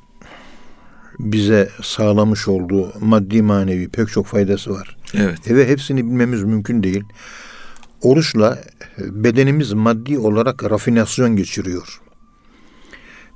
bize 1.20 1.70
sağlamış 1.84 2.48
olduğu 2.48 2.94
maddi 3.00 3.42
manevi 3.42 3.90
pek 3.90 4.10
çok 4.10 4.26
faydası 4.26 4.72
var. 4.72 4.98
Evet. 5.14 5.52
Ve 5.52 5.68
hepsini 5.68 6.06
bilmemiz 6.06 6.44
mümkün 6.44 6.84
değil. 6.84 7.04
Oruçla 8.02 8.60
bedenimiz 8.98 9.74
maddi 9.74 10.20
olarak 10.20 10.72
rafinasyon 10.72 11.36
geçiriyor. 11.36 12.02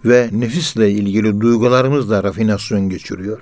Ve 0.06 0.30
nefisle 0.32 0.92
ilgili 0.92 1.42
duygularımız 1.42 2.10
da 2.10 2.24
rafinasyon 2.24 2.90
geçiriyor. 2.90 3.42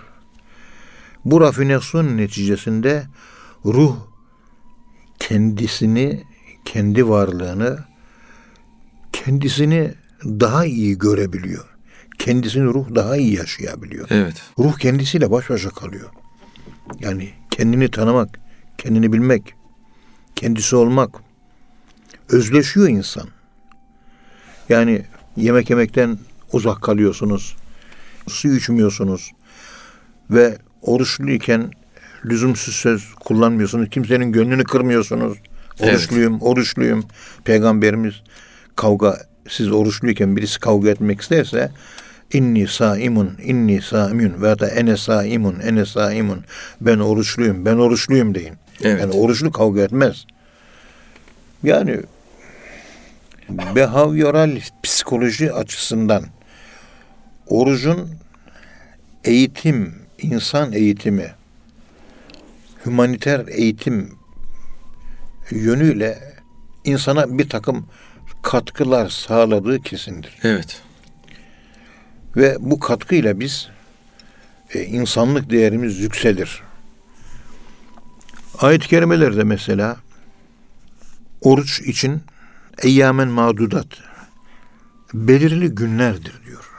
Bu 1.25 1.41
rafinasyon 1.41 2.17
neticesinde 2.17 3.03
ruh 3.65 3.95
kendisini, 5.19 6.23
kendi 6.65 7.09
varlığını, 7.09 7.79
kendisini 9.13 9.93
daha 10.23 10.65
iyi 10.65 10.97
görebiliyor. 10.97 11.65
Kendisini 12.19 12.63
ruh 12.63 12.95
daha 12.95 13.17
iyi 13.17 13.35
yaşayabiliyor. 13.35 14.07
Evet. 14.09 14.41
Ruh 14.59 14.77
kendisiyle 14.77 15.31
baş 15.31 15.49
başa 15.49 15.69
kalıyor. 15.69 16.09
Yani 16.99 17.29
kendini 17.51 17.91
tanımak, 17.91 18.39
kendini 18.77 19.13
bilmek, 19.13 19.53
kendisi 20.35 20.75
olmak. 20.75 21.09
Özleşiyor 22.29 22.87
insan. 22.87 23.27
Yani 24.69 25.05
yemek 25.37 25.69
yemekten 25.69 26.19
uzak 26.53 26.81
kalıyorsunuz. 26.81 27.55
Su 28.27 28.47
içmiyorsunuz. 28.47 29.31
Ve 30.29 30.57
oruçluyken 30.81 31.71
lüzumsuz 32.25 32.75
söz 32.75 33.13
kullanmıyorsunuz. 33.13 33.89
Kimsenin 33.89 34.31
gönlünü 34.31 34.63
kırmıyorsunuz. 34.63 35.37
Evet. 35.79 35.93
Oruçluyum, 35.93 36.41
oruçluyum. 36.41 37.05
Peygamberimiz 37.43 38.13
kavga, 38.75 39.17
siz 39.47 39.71
oruçluyken 39.71 40.35
birisi 40.35 40.59
kavga 40.59 40.89
etmek 40.89 41.21
isterse 41.21 41.71
inni 42.33 42.67
saimun, 42.67 43.31
inni 43.43 43.81
saimun 43.81 44.41
ve 44.41 44.59
da 44.59 44.67
ene 44.67 44.97
saimun, 44.97 45.59
ene 45.59 45.85
saimun. 45.85 46.43
Ben 46.81 46.99
oruçluyum, 46.99 47.65
ben 47.65 47.75
oruçluyum 47.75 48.35
deyin. 48.35 48.53
Evet. 48.81 49.01
Yani 49.01 49.13
oruçlu 49.13 49.51
kavga 49.51 49.81
etmez. 49.81 50.25
Yani 51.63 51.99
behavioral 53.75 54.59
psikoloji 54.83 55.53
açısından 55.53 56.23
orucun 57.47 58.09
eğitim, 59.23 59.95
insan 60.17 60.73
eğitimi, 60.73 61.33
humaniter 62.83 63.47
eğitim 63.47 64.11
yönüyle 65.51 66.33
insana 66.83 67.37
bir 67.37 67.49
takım 67.49 67.85
katkılar 68.41 69.09
sağladığı 69.09 69.81
kesindir. 69.81 70.37
Evet. 70.43 70.81
Ve 72.35 72.57
bu 72.59 72.79
katkıyla 72.79 73.39
biz 73.39 73.69
e, 74.73 74.83
insanlık 74.83 75.49
değerimiz 75.49 75.99
yükselir. 75.99 76.61
Ayet-i 78.59 78.87
kerimelerde 78.87 79.43
mesela 79.43 79.97
oruç 81.41 81.81
için 81.81 82.21
eyyamen 82.83 83.27
mağdudat 83.27 83.87
belirli 85.13 85.69
günlerdir 85.69 86.33
diyor. 86.45 86.69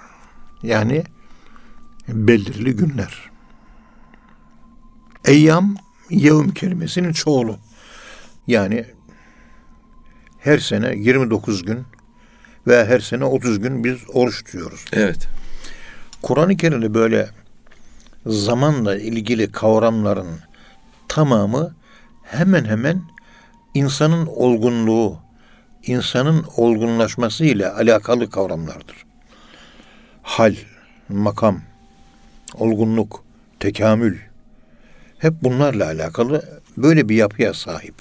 Yani 0.62 1.04
belirli 2.08 2.76
günler. 2.76 3.30
Eyyam 5.24 5.76
yevm 6.10 6.50
kelimesinin 6.50 7.12
çoğulu. 7.12 7.58
Yani 8.46 8.84
her 10.38 10.58
sene 10.58 10.94
29 10.96 11.62
gün 11.64 11.84
ve 12.66 12.86
her 12.86 13.00
sene 13.00 13.24
30 13.24 13.60
gün 13.60 13.84
biz 13.84 13.98
oruç 14.12 14.44
tutuyoruz. 14.44 14.84
Evet. 14.92 15.28
Kur'an-ı 16.22 16.56
Kerim'de 16.56 16.94
böyle 16.94 17.28
zamanla 18.26 18.96
ilgili 18.96 19.52
kavramların 19.52 20.38
tamamı 21.08 21.74
hemen 22.22 22.64
hemen 22.64 23.02
insanın 23.74 24.26
olgunluğu, 24.26 25.18
insanın 25.86 26.44
olgunlaşması 26.56 27.44
ile 27.44 27.68
alakalı 27.68 28.30
kavramlardır. 28.30 28.96
Hal, 30.22 30.54
makam, 31.08 31.60
olgunluk, 32.54 33.24
tekamül 33.60 34.29
hep 35.20 35.34
bunlarla 35.42 35.86
alakalı 35.86 36.60
böyle 36.76 37.08
bir 37.08 37.16
yapıya 37.16 37.54
sahip. 37.54 37.94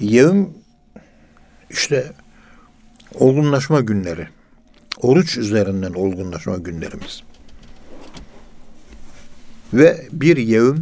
Yevm 0.00 0.44
işte 1.70 2.12
olgunlaşma 3.14 3.80
günleri. 3.80 4.28
Oruç 5.00 5.38
üzerinden 5.38 5.92
olgunlaşma 5.92 6.56
günlerimiz. 6.56 7.22
Ve 9.74 10.08
bir 10.12 10.36
yevm 10.36 10.76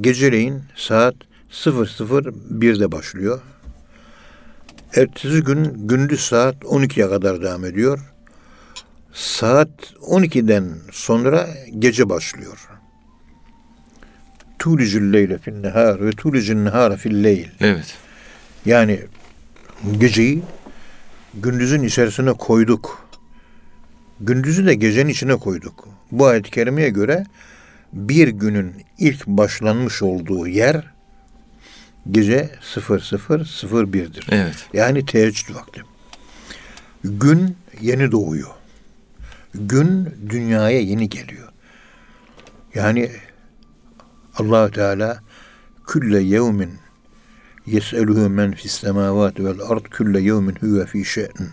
geceleyin 0.00 0.62
saat 0.76 1.14
00.01'de 1.50 2.92
başlıyor. 2.92 3.40
Ertesi 4.96 5.42
gün 5.42 5.88
gündüz 5.88 6.20
saat 6.20 6.54
12'ye 6.54 7.08
kadar 7.08 7.42
devam 7.42 7.64
ediyor. 7.64 8.12
Saat 9.12 9.70
12'den 10.00 10.78
sonra 10.92 11.48
gece 11.78 12.08
başlıyor. 12.08 12.77
Tulicül 14.58 15.12
leyle 15.12 15.38
fin 15.38 15.62
nehar 15.62 16.06
ve 16.06 16.10
tulicül 16.10 16.56
nehara 16.56 16.96
fil 16.96 17.24
leyl. 17.24 17.48
Evet. 17.60 17.94
Yani 18.66 19.00
geceyi 19.98 20.42
gündüzün 21.34 21.82
içerisine 21.82 22.32
koyduk. 22.32 23.08
Gündüzü 24.20 24.66
de 24.66 24.74
gecenin 24.74 25.10
içine 25.10 25.36
koyduk. 25.36 25.88
Bu 26.10 26.26
ayet-i 26.26 26.50
kerimeye 26.50 26.88
göre 26.88 27.26
bir 27.92 28.28
günün 28.28 28.72
ilk 28.98 29.26
başlanmış 29.26 30.02
olduğu 30.02 30.46
yer 30.46 30.84
gece 32.10 32.50
00.01'dir. 32.74 34.26
Evet. 34.30 34.66
Yani 34.72 35.06
teheccüd 35.06 35.54
vakti. 35.54 35.82
Gün 37.04 37.56
yeni 37.80 38.12
doğuyor. 38.12 38.50
Gün 39.54 40.08
dünyaya 40.30 40.80
yeni 40.80 41.08
geliyor. 41.08 41.48
Yani 42.74 43.10
allah 44.38 44.70
Teala 44.70 45.22
külle 45.86 46.20
yevmin 46.20 46.70
yes'eluhu 47.66 48.28
men 48.28 48.52
fis 48.52 48.72
semavati 48.72 49.44
vel 49.44 49.60
ard 49.68 49.84
külle 49.84 50.20
yevmin 50.20 50.54
huve 50.54 50.86
fi 50.86 51.04
şe'n. 51.04 51.48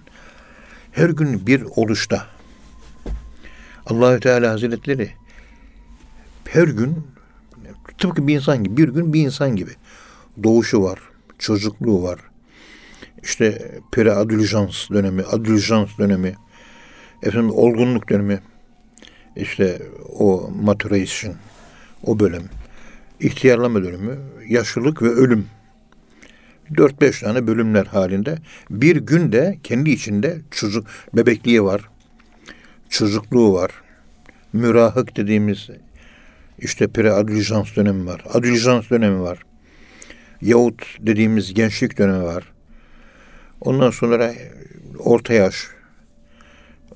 Her 0.92 1.10
gün 1.10 1.48
bir 1.48 1.62
oluşta 1.76 2.28
Allahü 3.86 4.20
Teala 4.20 4.52
Hazretleri 4.52 5.12
her 6.50 6.68
gün 6.68 7.08
tıpkı 7.98 8.28
bir 8.28 8.36
insan 8.36 8.64
gibi 8.64 8.78
bir 8.78 8.90
gün 8.90 9.14
bir 9.14 9.26
insan 9.26 9.56
gibi 9.56 9.72
doğuşu 10.44 10.84
var, 10.84 11.00
çocukluğu 11.40 12.04
var. 12.04 12.20
İşte 13.24 13.72
preadolescence 13.92 14.78
dönemi, 14.94 15.24
adolescence 15.24 15.92
dönemi, 15.98 16.36
efendim 17.24 17.52
olgunluk 17.52 18.10
dönemi, 18.10 18.40
işte 19.36 19.82
o 20.20 20.52
maturation, 20.64 21.36
o 22.04 22.20
bölüm, 22.20 22.44
ihtiyarlama 23.20 23.84
dönemi, 23.84 24.16
yaşlılık 24.48 25.02
ve 25.02 25.10
ölüm. 25.10 25.46
4-5 26.72 27.24
tane 27.24 27.48
bölümler 27.48 27.86
halinde. 27.86 28.38
Bir 28.70 28.96
günde 28.96 29.58
kendi 29.64 29.90
içinde 29.90 30.42
çocuk 30.52 30.88
bebekliği 31.14 31.64
var. 31.64 31.82
Çocukluğu 32.90 33.54
var. 33.54 33.72
Mürahık 34.54 35.18
dediğimiz 35.18 35.70
işte 36.60 36.88
preadolescence 36.88 37.76
dönemi 37.76 38.06
var. 38.06 38.24
Adolescence 38.34 38.90
dönemi 38.90 39.22
var. 39.22 39.40
Yahut 40.42 40.84
dediğimiz 41.00 41.54
gençlik 41.54 41.98
dönemi 41.98 42.24
var. 42.24 42.52
Ondan 43.62 43.90
sonra 43.90 44.34
orta 45.00 45.34
yaş, 45.34 45.68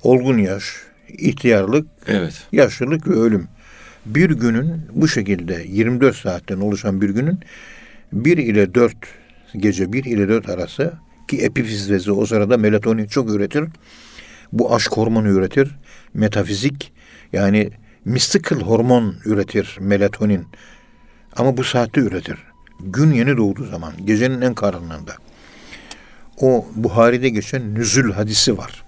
olgun 0.02 0.38
yaş, 0.38 0.76
ihtiyarlık, 1.08 1.88
Evet. 2.06 2.46
yaşlılık 2.52 3.08
ve 3.08 3.14
ölüm. 3.14 3.48
Bir 4.14 4.30
günün 4.30 4.82
bu 4.92 5.08
şekilde 5.08 5.64
24 5.68 6.16
saatten 6.16 6.60
oluşan 6.60 7.00
bir 7.00 7.10
günün 7.10 7.40
1 8.12 8.38
ile 8.38 8.74
4 8.74 8.96
gece 9.56 9.92
1 9.92 10.04
ile 10.04 10.28
4 10.28 10.48
arası 10.48 10.92
ki 11.28 11.38
epifiz 11.38 11.92
bezi 11.92 12.12
o 12.12 12.26
sırada 12.26 12.56
melatonin 12.56 13.06
çok 13.06 13.30
üretir. 13.30 13.64
Bu 14.52 14.74
aşk 14.74 14.92
hormonu 14.92 15.28
üretir. 15.28 15.70
Metafizik 16.14 16.92
yani 17.32 17.70
mystical 18.04 18.60
hormon 18.60 19.14
üretir 19.24 19.76
melatonin. 19.80 20.46
Ama 21.36 21.56
bu 21.56 21.64
saatte 21.64 22.00
üretir. 22.00 22.38
Gün 22.80 23.12
yeni 23.12 23.36
doğduğu 23.36 23.66
zaman 23.66 23.92
gecenin 24.04 24.40
en 24.40 24.54
karanlığında. 24.54 25.14
O 26.40 26.66
Buhari'de 26.74 27.28
geçen 27.28 27.74
nüzül 27.74 28.12
hadisi 28.12 28.58
var. 28.58 28.84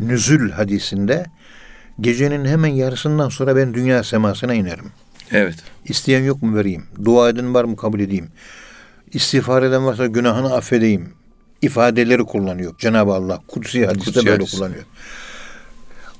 Nüzül 0.00 0.50
hadisinde 0.50 1.26
gecenin 2.00 2.44
hemen 2.44 2.68
yarısından 2.68 3.28
sonra 3.28 3.56
ben 3.56 3.74
dünya 3.74 4.04
semasına 4.04 4.54
inerim. 4.54 4.90
Evet. 5.30 5.54
İsteyen 5.84 6.22
yok 6.22 6.42
mu 6.42 6.56
vereyim? 6.56 6.84
Dua 7.04 7.28
eden 7.28 7.54
var 7.54 7.64
mı 7.64 7.76
kabul 7.76 8.00
edeyim? 8.00 8.28
İstiğfar 9.12 9.62
eden 9.62 9.84
varsa 9.86 10.06
günahını 10.06 10.54
affedeyim. 10.54 11.12
İfadeleri 11.62 12.24
kullanıyor 12.24 12.74
Cenab-ı 12.78 13.12
Allah. 13.12 13.40
Kutsi 13.48 13.86
hadiste 13.86 14.04
Kutsi 14.04 14.26
böyle 14.26 14.42
hadis. 14.42 14.54
kullanıyor. 14.54 14.82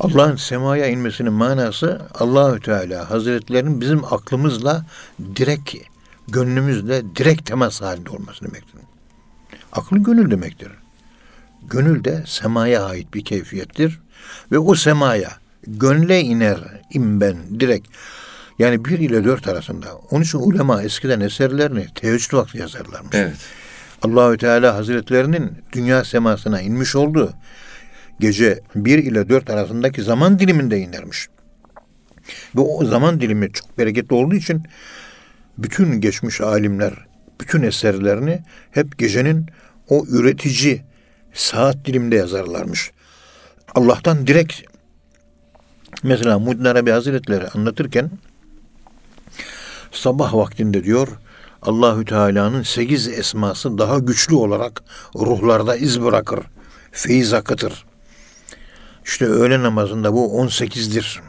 Allah'ın 0.01 0.37
semaya 0.37 0.87
inmesinin 0.87 1.33
manası 1.33 2.03
Allahü 2.15 2.61
Teala 2.61 3.11
Hazretlerinin 3.11 3.81
bizim 3.81 4.05
aklımızla 4.05 4.85
direkt 5.37 5.75
gönlümüzle 6.29 7.03
direkt 7.17 7.47
temas 7.47 7.83
halinde 7.83 8.11
olması 8.11 8.45
demektir. 8.45 8.81
Akıl 9.73 9.97
gönül 9.97 10.31
demektir. 10.31 10.69
Gönül 11.63 12.05
de 12.05 12.25
semaya 12.27 12.85
ait 12.85 13.15
bir 13.15 13.25
keyfiyettir 13.25 14.01
ve 14.53 14.59
o 14.59 14.75
semaya 14.75 15.31
gönle 15.67 16.21
iner 16.21 16.59
imben 16.91 17.37
direkt. 17.61 17.89
Yani 18.59 18.85
bir 18.85 18.99
ile 18.99 19.25
dört 19.25 19.49
arasında. 19.49 19.95
Onun 20.11 20.23
için 20.23 20.39
ulema 20.39 20.83
eskiden 20.83 21.21
eserlerini 21.21 21.87
teheccüd 21.95 22.33
vakti 22.33 22.59
yazarlarmış. 22.59 23.15
Evet. 23.15 23.37
Allahü 24.03 24.39
Teala 24.39 24.75
Hazretlerinin 24.75 25.53
dünya 25.73 26.05
semasına 26.05 26.61
inmiş 26.61 26.97
olduğu 26.97 27.33
gece 28.21 28.61
1 28.75 28.99
ile 28.99 29.29
4 29.29 29.51
arasındaki 29.51 30.03
zaman 30.03 30.39
diliminde 30.39 30.79
inermiş. 30.79 31.29
Ve 32.57 32.61
o 32.61 32.85
zaman 32.85 33.21
dilimi 33.21 33.53
çok 33.53 33.79
bereketli 33.79 34.15
olduğu 34.15 34.35
için 34.35 34.63
bütün 35.59 36.01
geçmiş 36.01 36.41
alimler 36.41 36.95
bütün 37.41 37.63
eserlerini 37.63 38.43
hep 38.71 38.99
gecenin 38.99 39.47
o 39.89 40.07
üretici 40.09 40.83
saat 41.33 41.85
diliminde 41.85 42.17
yazarlarmış. 42.17 42.91
Allah'tan 43.75 44.27
direkt 44.27 44.74
mesela 46.05 46.39
Muhyiddin 46.39 46.65
Arabi 46.65 46.91
Hazretleri 46.91 47.49
anlatırken 47.49 48.11
sabah 49.93 50.35
vaktinde 50.35 50.85
diyor 50.85 51.09
Allahü 51.63 52.05
Teala'nın 52.05 52.63
sekiz 52.63 53.09
esması 53.09 53.79
daha 53.79 53.99
güçlü 53.99 54.35
olarak 54.35 54.83
ruhlarda 55.17 55.77
iz 55.77 56.03
bırakır, 56.03 56.41
feyiz 56.93 57.33
akıtır. 57.33 57.85
İşte 59.05 59.27
öğle 59.27 59.63
namazında 59.63 60.13
bu 60.13 60.43
18'dir. 60.43 61.21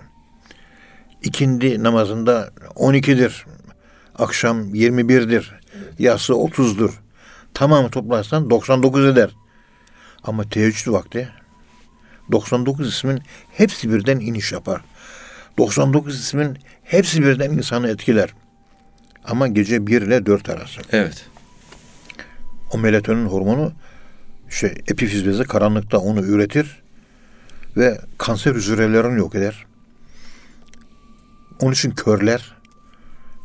İkindi 1.21 1.84
namazında 1.84 2.49
12'dir. 2.76 3.45
Akşam 4.19 4.76
21'dir. 4.76 5.59
Yası 5.99 6.34
30'dur. 6.34 6.91
Tamamı 7.53 7.89
toplarsan 7.89 8.49
99 8.49 9.05
eder. 9.05 9.30
Ama 10.23 10.49
teheccüd 10.49 10.91
vakti 10.91 11.30
99 12.32 12.88
ismin 12.88 13.21
hepsi 13.51 13.93
birden 13.93 14.19
iniş 14.19 14.51
yapar. 14.51 14.82
99 15.57 16.19
ismin 16.19 16.57
hepsi 16.84 17.23
birden 17.23 17.51
insanı 17.51 17.89
etkiler. 17.89 18.34
Ama 19.26 19.47
gece 19.47 19.88
1 19.88 20.01
ile 20.01 20.26
4 20.26 20.49
arası. 20.49 20.82
Evet. 20.91 21.26
O 22.71 22.78
melatonin 22.78 23.26
hormonu 23.26 23.73
şey 24.49 24.69
epifiz 24.69 25.28
bezi 25.28 25.43
karanlıkta 25.43 25.97
onu 25.97 26.21
üretir 26.21 26.82
ve 27.78 28.01
kanser 28.17 28.55
hücrelerini 28.55 29.19
yok 29.19 29.36
eder. 29.36 29.65
Onun 31.59 31.71
için 31.71 31.91
körler 31.91 32.55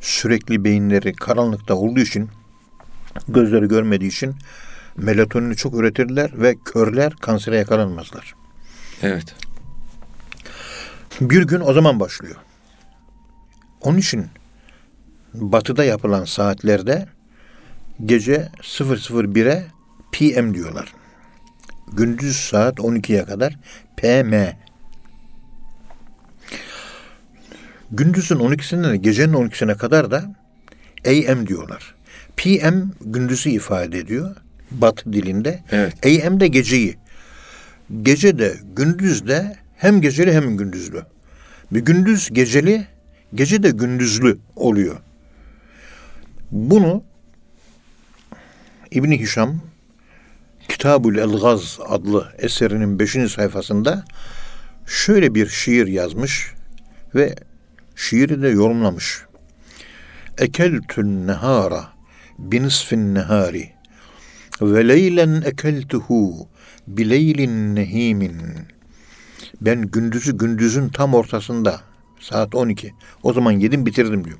sürekli 0.01 0.65
beyinleri 0.65 1.13
karanlıkta 1.13 1.75
olduğu 1.75 2.01
için 2.01 2.31
gözleri 3.29 3.69
görmediği 3.69 4.11
için 4.11 4.35
melatonini 4.97 5.57
çok 5.57 5.75
üretirler 5.75 6.31
ve 6.35 6.55
körler 6.65 7.13
kansere 7.13 7.57
yakalanmazlar. 7.57 8.35
Evet. 9.03 9.35
Bir 11.21 11.43
gün 11.43 11.61
o 11.61 11.73
zaman 11.73 12.01
başlıyor. 12.01 12.37
Onun 13.81 13.99
için 13.99 14.27
batıda 15.35 15.85
yapılan 15.85 16.25
saatlerde 16.25 17.09
gece 18.05 18.49
001'e 18.61 19.67
PM 20.13 20.55
diyorlar. 20.55 20.93
Gündüz 21.93 22.37
saat 22.37 22.79
12'ye 22.79 23.25
kadar 23.25 23.59
PM. 23.97 24.35
Gündüzün 27.91 28.37
12'sinden 28.37 28.93
de 28.93 28.97
gecenin 28.97 29.33
12'sine 29.33 29.77
kadar 29.77 30.11
da 30.11 30.35
AM 31.07 31.47
diyorlar. 31.47 31.95
PM 32.37 32.91
gündüzü 33.01 33.51
ifade 33.51 33.99
ediyor 33.99 34.37
batı 34.71 35.13
dilinde. 35.13 35.63
Evet. 35.71 36.07
AM 36.07 36.41
de 36.41 36.49
geceyi. 36.49 36.97
Gece 38.03 38.39
de 38.39 38.57
gündüz 38.77 39.29
de 39.29 39.57
hem 39.77 40.01
geceli 40.01 40.33
hem 40.33 40.57
gündüzlü. 40.57 41.03
Bir 41.71 41.81
gündüz 41.81 42.29
geceli, 42.33 42.87
gece 43.35 43.63
de 43.63 43.71
gündüzlü 43.71 44.39
oluyor. 44.57 45.01
Bunu 46.51 47.05
İbni 48.91 49.21
Hişam 49.21 49.61
Kitabul 50.69 51.17
Elgaz 51.17 51.79
adlı 51.89 52.33
eserinin 52.39 52.99
5. 52.99 53.33
sayfasında 53.33 54.05
şöyle 54.87 55.35
bir 55.35 55.49
şiir 55.49 55.87
yazmış 55.87 56.55
ve 57.15 57.35
şiiri 57.97 58.43
de 58.43 58.49
yorumlamış. 58.49 59.25
Ekeltün 60.39 61.27
nehara 61.27 61.89
binisfin 62.39 63.15
nehari 63.15 63.73
ve 64.63 64.89
leylen 64.89 65.43
ekeltuhu 65.47 66.49
bileylin 66.87 67.77
nehimin. 67.77 68.37
Ben 69.61 69.83
gündüzü 69.83 70.39
gündüzün 70.39 70.89
tam 70.89 71.15
ortasında 71.15 71.81
saat 72.21 72.55
12 72.55 72.95
o 73.23 73.33
zaman 73.33 73.53
yedim 73.53 73.87
bitirdim 73.87 74.25
diyor. 74.25 74.39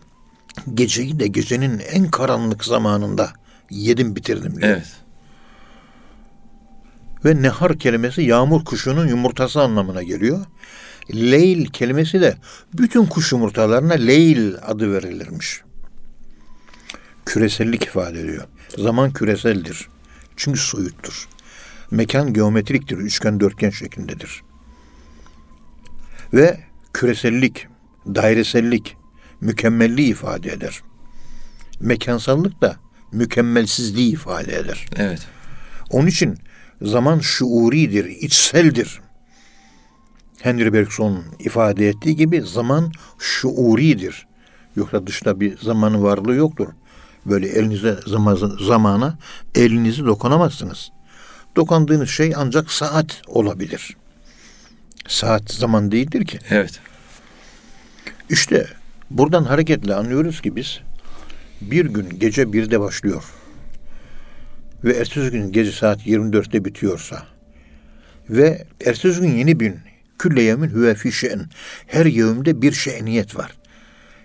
Geceyi 0.75 1.21
de 1.21 1.27
gecenin 1.27 1.79
en 1.79 2.11
karanlık 2.11 2.65
zamanında 2.65 3.33
yedim 3.71 4.17
bitirdim 4.17 4.57
diyor. 4.57 4.69
Evet. 4.69 4.97
Ve 7.25 7.43
nehar 7.43 7.79
kelimesi 7.79 8.23
yağmur 8.23 8.65
kuşunun 8.65 9.09
yumurtası 9.09 9.61
anlamına 9.61 10.03
geliyor. 10.03 10.47
Leyl 11.15 11.67
kelimesi 11.67 12.21
de 12.21 12.37
bütün 12.75 13.07
kuş 13.07 13.33
yumurtalarına 13.33 13.95
leyl 13.95 14.55
adı 14.67 14.93
verilirmiş. 14.93 15.61
Küresellik 17.27 17.85
ifade 17.85 18.21
ediyor. 18.21 18.45
Zaman 18.79 19.13
küreseldir. 19.13 19.89
Çünkü 20.37 20.61
soyuttur. 20.61 21.29
Mekan 21.91 22.33
geometriktir. 22.33 22.97
Üçgen 22.99 23.41
dörtgen 23.41 23.71
şeklindedir. 23.71 24.43
Ve 26.35 26.61
küresellik, 26.93 27.67
dairesellik, 28.07 28.97
mükemmelliği 29.41 30.09
ifade 30.09 30.53
eder. 30.53 30.81
Mekansallık 31.81 32.61
da 32.63 32.77
mükemmelsizliği 33.13 34.13
ifade 34.13 34.57
eder. 34.57 34.87
Evet. 34.97 35.27
Onun 35.91 36.07
için 36.07 36.39
zaman 36.83 37.19
şuuridir, 37.19 38.05
içseldir. 38.05 39.01
Henry 40.41 40.73
Bergson 40.73 41.25
ifade 41.39 41.89
ettiği 41.89 42.17
gibi 42.17 42.43
zaman 42.43 42.93
şuuridir. 43.19 44.27
Yoksa 44.77 45.07
dışta 45.07 45.41
bir 45.41 45.59
zamanın 45.59 46.03
varlığı 46.03 46.35
yoktur. 46.35 46.69
Böyle 47.27 47.49
elinize 47.49 47.99
zaman, 48.07 48.57
zamana 48.67 49.19
elinizi 49.55 50.05
dokunamazsınız. 50.05 50.91
Dokandığınız 51.57 52.11
şey 52.11 52.33
ancak 52.37 52.73
saat 52.73 53.23
olabilir. 53.27 53.97
Saat 55.09 55.51
zaman 55.51 55.93
değildir 55.93 56.25
ki. 56.25 56.39
Evet. 56.51 56.81
İşte 58.31 58.67
buradan 59.11 59.45
hareketle 59.45 59.95
anlıyoruz 59.95 60.41
ki 60.41 60.57
biz 60.57 60.81
bir 61.61 61.87
gün 61.87 62.19
gece 62.19 62.53
birde 62.53 62.81
başlıyor 62.81 63.25
ve 64.85 64.97
ertesi 64.97 65.31
gün 65.31 65.53
gece 65.53 65.73
saat 65.73 66.07
24'te 66.07 66.65
bitiyorsa 66.65 67.27
ve 68.31 68.65
ertesi 68.85 69.21
gün 69.21 69.37
yeni 69.37 69.61
bir 69.61 69.75
külle 70.19 70.43
yemin 70.43 70.69
huve 70.69 70.95
fi 70.95 71.13
şe'n 71.13 71.47
her 71.87 72.07
yevmde 72.07 72.63
bir 72.63 72.73
şe'niyet 72.73 73.37
var. 73.37 73.53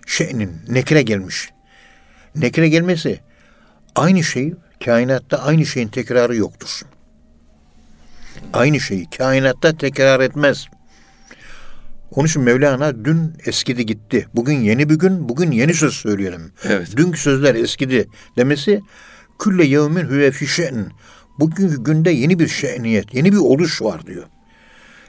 Şe'nin 0.07 0.51
nekre 0.67 1.01
gelmiş. 1.01 1.49
Nekre 2.35 2.69
gelmesi 2.69 3.19
aynı 3.95 4.23
şey 4.23 4.53
kainatta 4.85 5.43
aynı 5.43 5.65
şeyin 5.65 5.87
tekrarı 5.87 6.35
yoktur. 6.35 6.81
Aynı 8.53 8.79
şeyi 8.79 9.09
kainatta 9.09 9.77
tekrar 9.77 10.19
etmez. 10.19 10.67
Onun 12.11 12.27
için 12.27 12.41
Mevlana 12.41 13.05
dün 13.05 13.33
eskidi 13.45 13.85
gitti. 13.85 14.27
Bugün 14.35 14.55
yeni 14.59 14.89
bir 14.89 14.95
gün, 14.95 15.29
bugün 15.29 15.51
yeni 15.51 15.73
söz 15.73 15.93
söyleyelim. 15.93 16.51
Evet. 16.63 16.97
Dünkü 16.97 17.19
sözler 17.19 17.55
eskidi 17.55 18.07
demesi 18.37 18.81
külle 19.39 19.65
yevmin 19.65 20.05
huve 20.05 20.31
fi 20.31 20.47
şe'n. 20.47 20.91
Bugünkü 21.39 21.83
günde 21.83 22.11
yeni 22.11 22.39
bir 22.39 22.47
şe'niyet, 22.47 23.13
yeni 23.13 23.31
bir 23.31 23.37
oluş 23.37 23.81
var 23.81 24.05
diyor. 24.05 24.23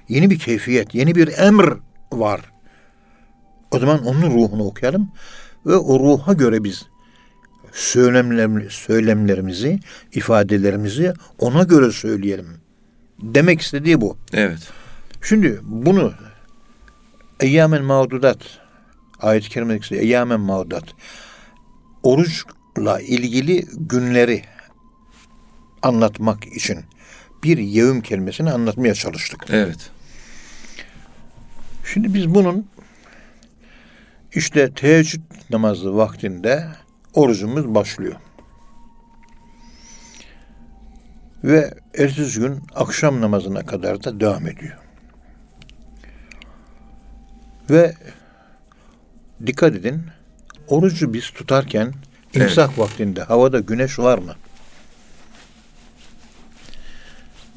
Yeni 0.08 0.30
bir 0.30 0.38
keyfiyet, 0.38 0.94
yeni 0.94 1.14
bir 1.14 1.38
emr 1.38 1.76
var. 2.12 2.40
O 3.70 3.78
zaman 3.78 4.06
onun 4.06 4.34
ruhunu 4.34 4.64
okuyalım 4.64 5.12
ve 5.66 5.76
o 5.76 6.00
ruha 6.00 6.32
göre 6.32 6.64
biz 6.64 6.86
söylemler, 7.72 8.68
söylemlerimizi, 8.70 9.80
ifadelerimizi 10.12 11.12
ona 11.38 11.62
göre 11.62 11.92
söyleyelim. 11.92 12.65
Demek 13.22 13.60
istediği 13.60 14.00
bu. 14.00 14.16
Evet. 14.32 14.72
Şimdi 15.22 15.60
bunu 15.62 16.14
Eyyamen 17.40 17.84
mağdudat 17.84 18.38
ayet-i 19.20 19.48
kerimedeki 19.48 19.96
Eyyamen 19.96 20.40
mağdudat 20.40 20.84
oruçla 22.02 23.00
ilgili 23.00 23.66
günleri 23.72 24.42
anlatmak 25.82 26.46
için 26.46 26.84
bir 27.44 27.58
yevm 27.58 28.00
kelimesini 28.00 28.50
anlatmaya 28.50 28.94
çalıştık. 28.94 29.46
Evet. 29.50 29.90
Şimdi 31.92 32.14
biz 32.14 32.34
bunun 32.34 32.66
işte 34.32 34.72
teheccüd 34.72 35.20
namazı 35.50 35.96
vaktinde 35.96 36.66
orucumuz 37.14 37.74
başlıyor. 37.74 38.14
Ve 41.46 41.74
ertesi 41.98 42.40
gün 42.40 42.62
akşam 42.74 43.20
namazına 43.20 43.66
kadar 43.66 44.04
da 44.04 44.20
devam 44.20 44.46
ediyor. 44.46 44.76
Ve 47.70 47.94
dikkat 49.46 49.74
edin, 49.74 50.02
orucu 50.68 51.12
biz 51.12 51.30
tutarken 51.30 51.92
imsak 52.34 52.78
vaktinde 52.78 53.22
havada 53.22 53.60
güneş 53.60 53.98
var 53.98 54.18
mı? 54.18 54.34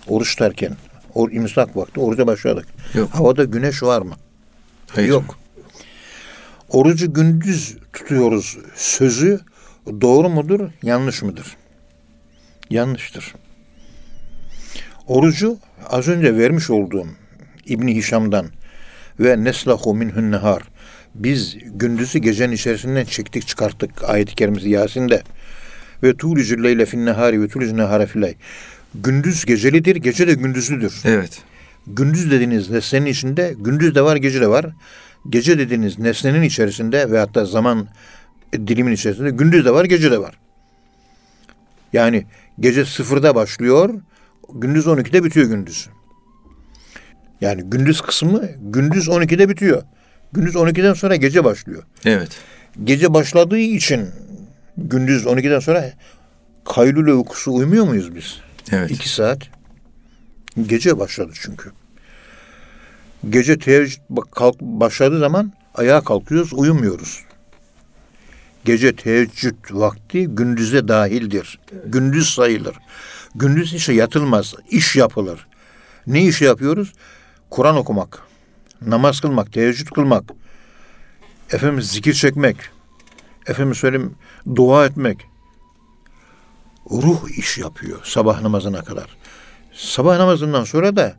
Oruç 0.08 0.36
tutarken, 0.36 0.76
or, 1.14 1.32
imsak 1.32 1.78
vakti 1.78 2.00
oruca 2.00 2.28
başladık. 2.28 2.68
Yok. 2.94 3.10
Havada 3.14 3.44
güneş 3.44 3.84
var 3.84 4.02
mı? 4.02 4.16
Hayır. 4.88 5.10
Yok. 5.10 5.40
Orucu 6.70 7.14
gündüz 7.14 7.78
tutuyoruz 7.94 8.58
sözü 8.76 9.40
doğru 10.02 10.30
mudur, 10.30 10.70
yanlış 10.84 11.22
mıdır? 11.22 11.58
Yanlıştır. 12.70 13.36
Orucu 15.10 15.58
az 15.90 16.08
önce 16.08 16.38
vermiş 16.38 16.70
olduğum 16.70 17.08
İbni 17.66 17.96
Hişam'dan 17.96 18.46
ve 19.20 19.44
neslahu 19.44 19.96
minhun 19.96 20.32
nehar 20.32 20.64
biz 21.16 21.58
gündüzü 21.66 22.20
gecenin 22.20 22.54
içerisinden 22.54 23.06
çektik 23.06 23.48
çıkarttık 23.48 24.04
ayet-i 24.04 24.36
kerimesi 24.36 24.70
Yasin'de 24.70 25.24
ve 26.04 26.18
tulicül 26.18 26.64
leyle 26.64 26.86
fin 26.86 27.06
nehari 27.06 27.42
ve 27.42 27.48
tulicül 27.48 27.76
nehare 27.76 28.06
fillay 28.06 28.36
gündüz 28.96 29.46
gecelidir 29.46 29.96
gece 29.96 30.28
de 30.28 30.34
gündüzlüdür 30.34 31.02
Evet. 31.06 31.42
gündüz 31.88 32.32
dediğiniz 32.32 32.70
nesnenin 32.70 33.06
içinde 33.06 33.56
gündüz 33.58 33.96
de 33.96 34.02
var 34.02 34.16
gece 34.16 34.42
de 34.42 34.48
var. 34.48 34.66
Gece 35.30 35.60
dediğiniz 35.60 36.00
nesnenin 36.00 36.42
içerisinde 36.42 37.12
ve 37.12 37.20
hatta 37.20 37.46
zaman 37.46 37.88
dilimin 38.54 38.92
içerisinde 38.92 39.30
gündüz 39.30 39.66
de 39.66 39.72
var 39.74 39.86
gece 39.86 40.12
de 40.12 40.20
var. 40.20 40.36
Yani 41.94 42.26
gece 42.60 42.86
sıfırda 42.86 43.36
başlıyor, 43.36 43.94
gündüz 44.54 44.86
12'de 44.86 45.24
bitiyor 45.24 45.48
gündüz. 45.48 45.90
Yani 47.42 47.64
gündüz 47.64 48.02
kısmı 48.02 48.50
gündüz 48.62 49.08
12'de 49.08 49.50
bitiyor. 49.50 49.84
Gündüz 50.34 50.56
12'den 50.56 50.94
sonra 50.94 51.16
gece 51.16 51.44
başlıyor. 51.44 51.84
Evet. 52.06 52.30
Gece 52.84 53.14
başladığı 53.14 53.58
için 53.58 54.10
gündüz 54.78 55.26
12'den 55.26 55.60
sonra 55.60 55.94
kaylule 56.66 57.14
uykusu 57.14 57.54
uyumuyor 57.54 57.86
muyuz 57.86 58.16
biz? 58.16 58.40
Evet. 58.72 58.92
İki 58.92 59.10
saat. 59.10 59.40
Gece 60.68 61.00
başladı 61.00 61.32
çünkü. 61.34 61.72
Gece 63.30 63.60
teheccüd 63.60 64.02
kalk, 64.32 64.62
başladığı 64.62 65.20
zaman 65.20 65.54
ayağa 65.76 66.02
kalkıyoruz, 66.02 66.54
uyumuyoruz. 66.54 67.20
Gece 68.66 68.96
teheccüd 68.96 69.56
vakti 69.72 70.28
gündüze 70.28 70.88
dahildir. 70.88 71.60
Gündüz 71.86 72.30
sayılır. 72.30 72.76
Gündüz 73.36 73.74
işe 73.74 73.94
yatılmaz, 73.94 74.56
iş 74.70 74.96
yapılır. 74.96 75.48
Ne 76.08 76.26
işi 76.26 76.46
yapıyoruz? 76.46 76.94
Kur'an 77.50 77.76
okumak, 77.76 78.20
namaz 78.82 79.22
kılmak, 79.22 79.54
teheccüd 79.54 79.88
kılmak, 79.88 80.24
efendim 81.52 81.82
zikir 81.82 82.14
çekmek, 82.14 82.58
efendim 83.48 83.76
söyleyeyim 83.76 84.16
dua 84.56 84.86
etmek, 84.86 85.18
ruh 86.92 87.30
iş 87.38 87.58
yapıyor 87.58 88.00
sabah 88.04 88.42
namazına 88.42 88.82
kadar. 88.82 89.18
Sabah 89.74 90.18
namazından 90.18 90.64
sonra 90.64 90.96
da 90.96 91.16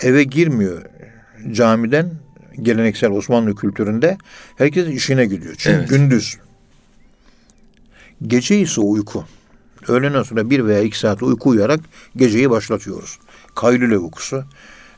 eve 0.00 0.24
girmiyor 0.24 0.82
camiden 1.50 2.10
geleneksel 2.62 3.10
Osmanlı 3.10 3.54
kültüründe 3.54 4.18
herkes 4.56 4.88
işine 4.88 5.26
gidiyor. 5.26 5.54
Çünkü 5.58 5.76
Evet. 5.78 5.88
gündüz. 5.88 6.36
Gece 8.22 8.60
ise 8.60 8.80
uyku. 8.80 9.24
Öğleden 9.88 10.22
sonra 10.22 10.50
bir 10.50 10.64
veya 10.64 10.80
iki 10.80 10.98
saat 10.98 11.22
uyku 11.22 11.50
uyuyarak 11.50 11.80
geceyi 12.16 12.50
başlatıyoruz. 12.50 13.18
Kaylule 13.54 13.98
uykusu. 13.98 14.44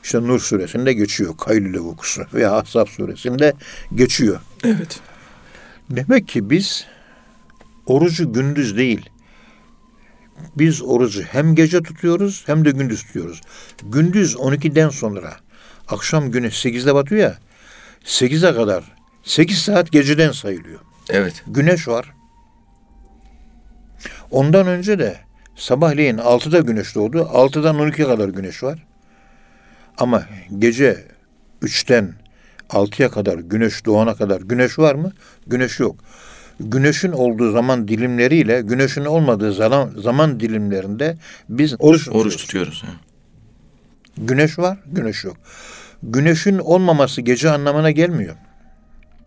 İşte 0.05 0.20
Nur 0.20 0.41
suresinde 0.41 0.93
geçiyor 0.93 1.37
Kaylule 1.37 1.80
uykusu 1.80 2.22
veya 2.35 2.53
Ahzab 2.53 2.87
suresinde 2.87 3.53
geçiyor. 3.95 4.41
Evet. 4.64 5.01
Demek 5.91 6.28
ki 6.28 6.51
biz 6.51 6.87
orucu 7.87 8.33
gündüz 8.33 8.76
değil, 8.76 9.11
biz 10.57 10.83
orucu 10.83 11.22
hem 11.22 11.55
gece 11.55 11.83
tutuyoruz 11.83 12.43
hem 12.47 12.64
de 12.64 12.70
gündüz 12.70 13.05
tutuyoruz. 13.05 13.41
Gündüz 13.83 14.35
12'den 14.35 14.89
sonra 14.89 15.37
akşam 15.89 16.30
güneş 16.30 16.66
8'de 16.66 16.95
batıyor 16.95 17.20
ya 17.20 17.39
8'e 18.05 18.55
kadar 18.55 18.85
8 19.22 19.59
saat 19.59 19.93
geceden 19.93 20.33
sayılıyor. 20.33 20.80
Evet. 21.11 21.43
Güneş 21.47 21.89
var. 21.89 22.12
Ondan 24.33 24.66
önce 24.66 24.99
de 24.99 25.16
sabahleyin 25.57 26.18
6'da 26.18 26.59
güneş 26.59 26.95
doğdu. 26.95 27.18
6'dan 27.18 27.76
12'ye 27.76 28.07
kadar 28.07 28.28
güneş 28.28 28.62
var. 28.62 28.87
Ama 29.99 30.22
gece 30.59 31.05
3'ten 31.62 32.12
6'ya 32.70 33.09
kadar 33.11 33.39
güneş 33.39 33.87
doğana 33.87 34.14
kadar 34.14 34.41
güneş 34.41 34.78
var 34.78 34.95
mı? 34.95 35.12
Güneş 35.47 35.80
yok. 35.80 35.97
Güneşin 36.61 37.12
olduğu 37.12 37.53
zaman 37.53 37.89
dilimleriyle 37.89 38.61
güneşin 38.61 39.05
olmadığı 39.05 39.53
zaman, 39.53 39.91
zaman 39.97 40.41
dilimlerinde 40.41 41.16
biz 41.49 41.74
oruç 41.78 42.05
tutuyoruz. 42.05 42.26
Oruç 42.26 42.37
tutuyoruz. 42.37 42.83
ha. 42.87 42.93
Güneş 44.18 44.59
var, 44.59 44.78
güneş 44.87 45.24
yok. 45.24 45.37
Güneşin 46.03 46.59
olmaması 46.59 47.20
gece 47.20 47.51
anlamına 47.51 47.91
gelmiyor. 47.91 48.37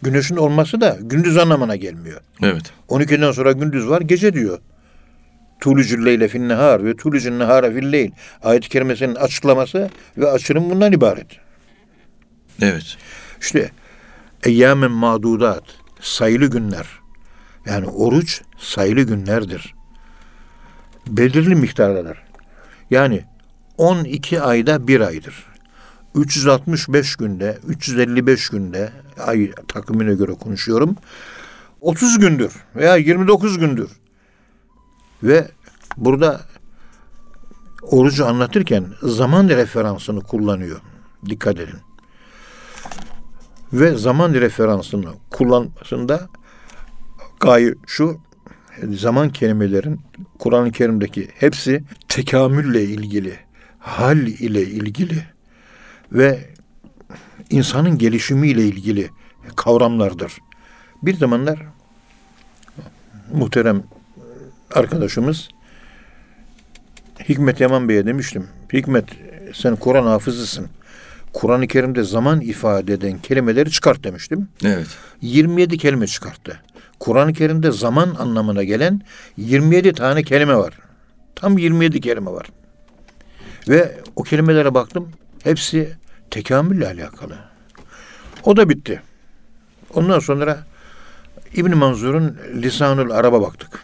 Güneşin 0.01 0.35
olması 0.35 0.81
da 0.81 0.97
gündüz 1.01 1.37
anlamına 1.37 1.75
gelmiyor. 1.75 2.21
Evet. 2.43 2.63
12'den 2.89 3.31
sonra 3.31 3.51
gündüz 3.51 3.87
var, 3.87 4.01
gece 4.01 4.33
diyor. 4.33 4.59
Tulucul 5.65 6.05
leyle 6.05 6.27
fin 6.27 6.49
nehar 6.49 6.85
ve 6.85 6.95
tulucun 6.95 7.39
nehara 7.39 7.71
fil 7.71 7.91
leyl. 7.91 8.11
Ayet-i 8.43 8.69
kerimesinin 8.69 9.15
açıklaması 9.15 9.89
ve 10.17 10.31
açılım 10.31 10.69
bundan 10.69 10.91
ibaret. 10.91 11.27
Evet. 12.61 12.97
İşte 13.41 13.71
eyyamen 14.43 14.91
madudat, 14.91 15.63
sayılı 16.01 16.45
günler. 16.45 16.87
Yani 17.65 17.87
oruç 17.87 18.41
sayılı 18.57 19.01
günlerdir. 19.01 19.73
Belirli 21.07 21.55
miktardadır. 21.55 22.17
Yani 22.89 23.23
12 23.77 24.41
ayda 24.41 24.87
bir 24.87 25.01
aydır. 25.01 25.45
365 26.15 27.15
günde, 27.15 27.57
355 27.67 28.49
günde, 28.49 28.89
ay 29.19 29.51
takvimine 29.67 30.13
göre 30.13 30.31
konuşuyorum. 30.31 30.95
30 31.81 32.19
gündür 32.19 32.53
veya 32.75 32.95
29 32.95 33.59
gündür. 33.59 33.89
Ve 35.25 35.47
burada 35.97 36.41
orucu 37.81 38.25
anlatırken 38.25 38.85
zaman 39.03 39.49
referansını 39.49 40.21
kullanıyor. 40.21 40.81
Dikkat 41.29 41.59
edin 41.59 41.79
ve 43.73 43.95
zaman 43.95 44.33
referansını 44.33 45.13
kullanmasında 45.29 46.29
gaye 47.39 47.75
şu 47.87 48.19
zaman 48.89 49.29
kelimelerin 49.29 50.01
Kur'an-ı 50.39 50.71
Kerim'deki 50.71 51.29
hepsi 51.35 51.83
tekamülle 52.07 52.83
ilgili, 52.83 53.39
hal 53.79 54.17
ile 54.17 54.61
ilgili 54.61 55.23
ve 56.11 56.49
insanın 57.49 57.97
gelişimiyle 57.97 58.65
ilgili 58.65 59.09
kavramlardır. 59.55 60.37
Bir 61.03 61.17
zamanlar 61.17 61.59
muhterem 63.33 63.83
arkadaşımız 64.75 65.49
Hikmet 67.29 67.59
Yaman 67.59 67.89
Bey'e 67.89 68.05
demiştim. 68.05 68.47
Hikmet 68.73 69.05
sen 69.53 69.75
Kur'an 69.75 70.05
hafızısın. 70.05 70.69
Kur'an-ı 71.33 71.67
Kerim'de 71.67 72.03
zaman 72.03 72.41
ifade 72.41 72.93
eden 72.93 73.19
kelimeleri 73.19 73.71
çıkart 73.71 74.03
demiştim. 74.03 74.47
Evet. 74.65 74.87
27 75.21 75.77
kelime 75.77 76.07
çıkarttı. 76.07 76.59
Kur'an-ı 76.99 77.33
Kerim'de 77.33 77.71
zaman 77.71 78.15
anlamına 78.19 78.63
gelen 78.63 79.01
27 79.37 79.93
tane 79.93 80.23
kelime 80.23 80.55
var. 80.55 80.73
Tam 81.35 81.57
27 81.57 82.01
kelime 82.01 82.31
var. 82.31 82.47
Ve 83.69 83.97
o 84.15 84.23
kelimelere 84.23 84.73
baktım. 84.73 85.11
Hepsi 85.43 85.89
tekamülle 86.31 86.87
alakalı. 86.87 87.35
O 88.43 88.57
da 88.57 88.69
bitti. 88.69 89.01
Ondan 89.93 90.19
sonra 90.19 90.63
İbn 91.53 91.77
Manzur'un 91.77 92.37
Lisanul 92.55 93.09
Arab'a 93.09 93.41
baktık. 93.41 93.83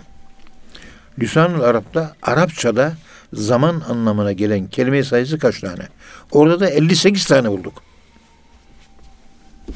Lisanul 1.21 1.61
Arap'ta 1.61 2.15
Arapçada 2.21 2.93
zaman 3.33 3.81
anlamına 3.89 4.31
gelen 4.31 4.67
kelime 4.67 5.03
sayısı 5.03 5.39
kaç 5.39 5.59
tane? 5.59 5.87
Orada 6.31 6.59
da 6.59 6.69
58 6.69 7.25
tane 7.25 7.51
bulduk. 7.51 7.83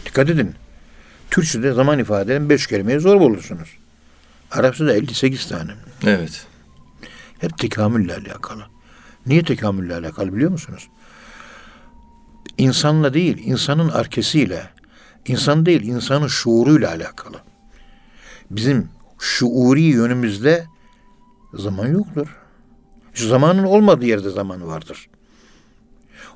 Dikkat 0.06 0.30
edin. 0.30 0.56
Türkçe'de 1.32 1.74
zaman 1.74 2.00
ifade 2.00 2.34
eden 2.36 2.50
5 2.50 2.68
kelimeyi 2.68 3.00
zor 3.00 3.20
bulursunuz. 3.20 3.70
Arapçada 4.52 4.94
58 4.94 5.48
tane. 5.48 5.72
Evet. 6.06 6.48
Hep 7.40 7.58
tekamülle 7.58 8.16
alakalı. 8.16 8.64
Niye 9.26 9.44
tekamülle 9.44 9.96
alakalı 9.96 10.34
biliyor 10.34 10.52
musunuz? 10.52 10.88
İnsanla 12.58 13.14
değil, 13.14 13.38
insanın 13.46 13.90
arkesiyle, 13.90 14.70
insan 15.28 15.66
değil, 15.66 15.84
insanın 15.84 16.28
şuuruyla 16.28 16.90
alakalı. 16.90 17.38
Bizim 18.52 18.90
şuuri 19.20 19.82
yönümüzde 19.82 20.66
zaman 21.56 21.88
yoktur. 21.88 22.38
Şu 23.14 23.28
zamanın 23.28 23.64
olmadığı 23.64 24.06
yerde 24.06 24.30
zaman 24.30 24.68
vardır. 24.68 25.10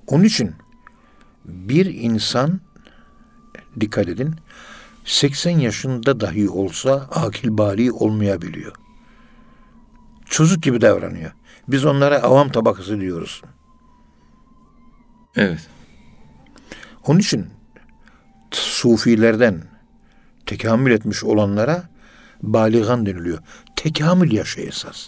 Onun 0.08 0.24
için 0.24 0.56
bir 1.46 1.86
insan 1.86 2.60
dikkat 3.80 4.08
edin 4.08 4.36
80 5.06 5.60
yaşında 5.60 6.20
dahi 6.20 6.50
olsa 6.50 6.92
akil 7.12 7.58
bali 7.58 7.92
olmayabiliyor. 7.92 8.76
Çocuk 10.26 10.64
gibi 10.64 10.82
davranıyor. 10.82 11.32
Biz 11.68 11.86
onlara 11.86 12.24
avam 12.24 12.52
tabakası 12.52 13.02
diyoruz. 13.02 13.42
Evet. 15.36 15.68
Onun 17.08 17.20
için 17.20 17.48
sufilerden 18.52 19.64
tekamül 20.46 20.92
etmiş 20.92 21.24
olanlara 21.24 21.84
baligan 22.42 23.06
deniliyor. 23.06 23.40
Tekamül 23.84 24.32
yaşı 24.32 24.62
esas. 24.62 25.08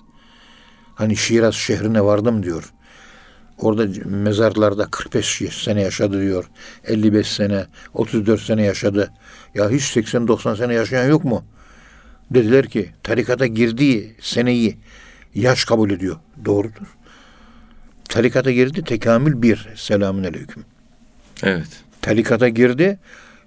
Hani 0.96 1.18
Şiraz 1.18 1.56
şehrine 1.56 2.02
vardım 2.02 2.44
diyor. 2.44 2.74
Orada 3.58 3.88
mezarlarda 4.06 4.88
45 4.92 5.42
sene 5.64 5.82
yaşadı 5.82 6.22
diyor. 6.22 6.46
55 6.84 7.28
sene, 7.28 7.66
34 7.94 8.42
sene 8.42 8.64
yaşadı. 8.64 9.12
Ya 9.56 9.70
hiç 9.70 9.98
80-90 9.98 10.58
sene 10.58 10.74
yaşayan 10.74 11.10
yok 11.10 11.24
mu? 11.24 11.44
Dediler 12.32 12.68
ki 12.68 12.92
tarikata 13.04 13.46
girdiği 13.46 14.16
seneyi 14.22 14.78
yaş 15.36 15.66
kabul 15.66 15.92
ediyor. 15.92 16.16
Doğrudur. 16.46 16.98
Tarikata 18.10 18.52
girdi 18.52 18.84
tekamül 18.84 19.42
bir. 19.42 19.70
Selamün 19.76 20.24
aleyküm. 20.24 20.66
Evet. 21.44 21.84
Tarikata 22.02 22.50
girdi. 22.50 23.00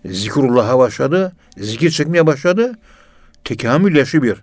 Zikrullah'a 0.05 0.79
başladı. 0.79 1.33
Zikir 1.57 1.91
çekmeye 1.91 2.27
başladı. 2.27 2.79
Tekamül 3.45 3.97
yaşı 3.97 4.23
bir. 4.23 4.37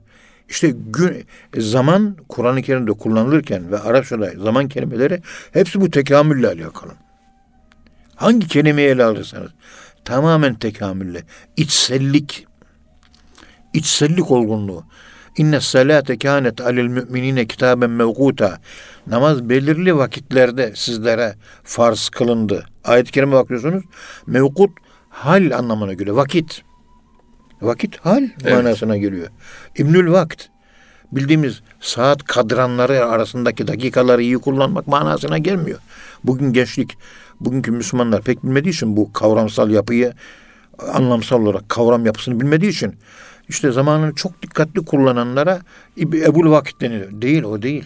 İşte 0.51 0.73
gün, 0.75 1.25
zaman 1.57 2.17
Kur'an-ı 2.29 2.61
Kerim'de 2.61 2.91
kullanılırken 2.91 3.71
ve 3.71 3.79
Arapçada 3.79 4.31
zaman 4.37 4.67
kelimeleri 4.67 5.21
hepsi 5.51 5.81
bu 5.81 5.91
tekamülle 5.91 6.47
alakalı. 6.47 6.91
Hangi 8.15 8.47
kelimeyi 8.47 8.87
ele 8.87 9.03
alırsanız 9.03 9.51
tamamen 10.05 10.53
tekamülle. 10.53 11.23
İçsellik. 11.57 12.47
İçsellik 13.73 14.31
olgunluğu. 14.31 14.83
İnne 15.37 15.61
salate 15.61 16.17
kânet 16.17 16.61
alel 16.61 16.87
müminine 16.87 17.47
kitaben 17.47 17.89
mevkuta. 17.89 18.57
Namaz 19.07 19.49
belirli 19.49 19.97
vakitlerde 19.97 20.71
sizlere 20.75 21.35
farz 21.63 22.09
kılındı. 22.09 22.65
Ayet-i 22.83 23.11
kerime 23.11 23.35
bakıyorsunuz. 23.35 23.83
Mevkut 24.27 24.71
hal 25.09 25.51
anlamına 25.51 25.93
geliyor. 25.93 26.15
Vakit. 26.15 26.63
Vakit 27.61 27.97
hal 28.05 28.23
Evet. 28.43 28.53
manasına 28.53 28.97
geliyor. 28.97 29.27
İbnül 29.77 30.11
vakt. 30.11 30.45
Bildiğimiz 31.11 31.61
saat 31.79 32.23
kadranları 32.23 33.05
arasındaki 33.05 33.67
dakikaları 33.67 34.21
iyi 34.21 34.37
kullanmak 34.37 34.87
manasına 34.87 35.37
gelmiyor. 35.37 35.79
Bugün 36.23 36.53
gençlik, 36.53 36.97
bugünkü 37.39 37.71
Müslümanlar 37.71 38.21
pek 38.21 38.43
bilmediği 38.43 38.69
için 38.69 38.97
bu 38.97 39.13
kavramsal 39.13 39.69
yapıyı 39.69 40.13
anlamsal 40.93 41.41
olarak 41.41 41.69
kavram 41.69 42.05
yapısını 42.05 42.39
bilmediği 42.39 42.69
için 42.69 42.95
işte 43.49 43.71
zamanını 43.71 44.15
çok 44.15 44.41
dikkatli 44.41 44.85
kullananlara 44.85 45.59
Ebul 45.97 46.51
Vakit 46.51 46.81
deniliyor. 46.81 47.21
Değil 47.21 47.43
o 47.43 47.61
değil. 47.61 47.85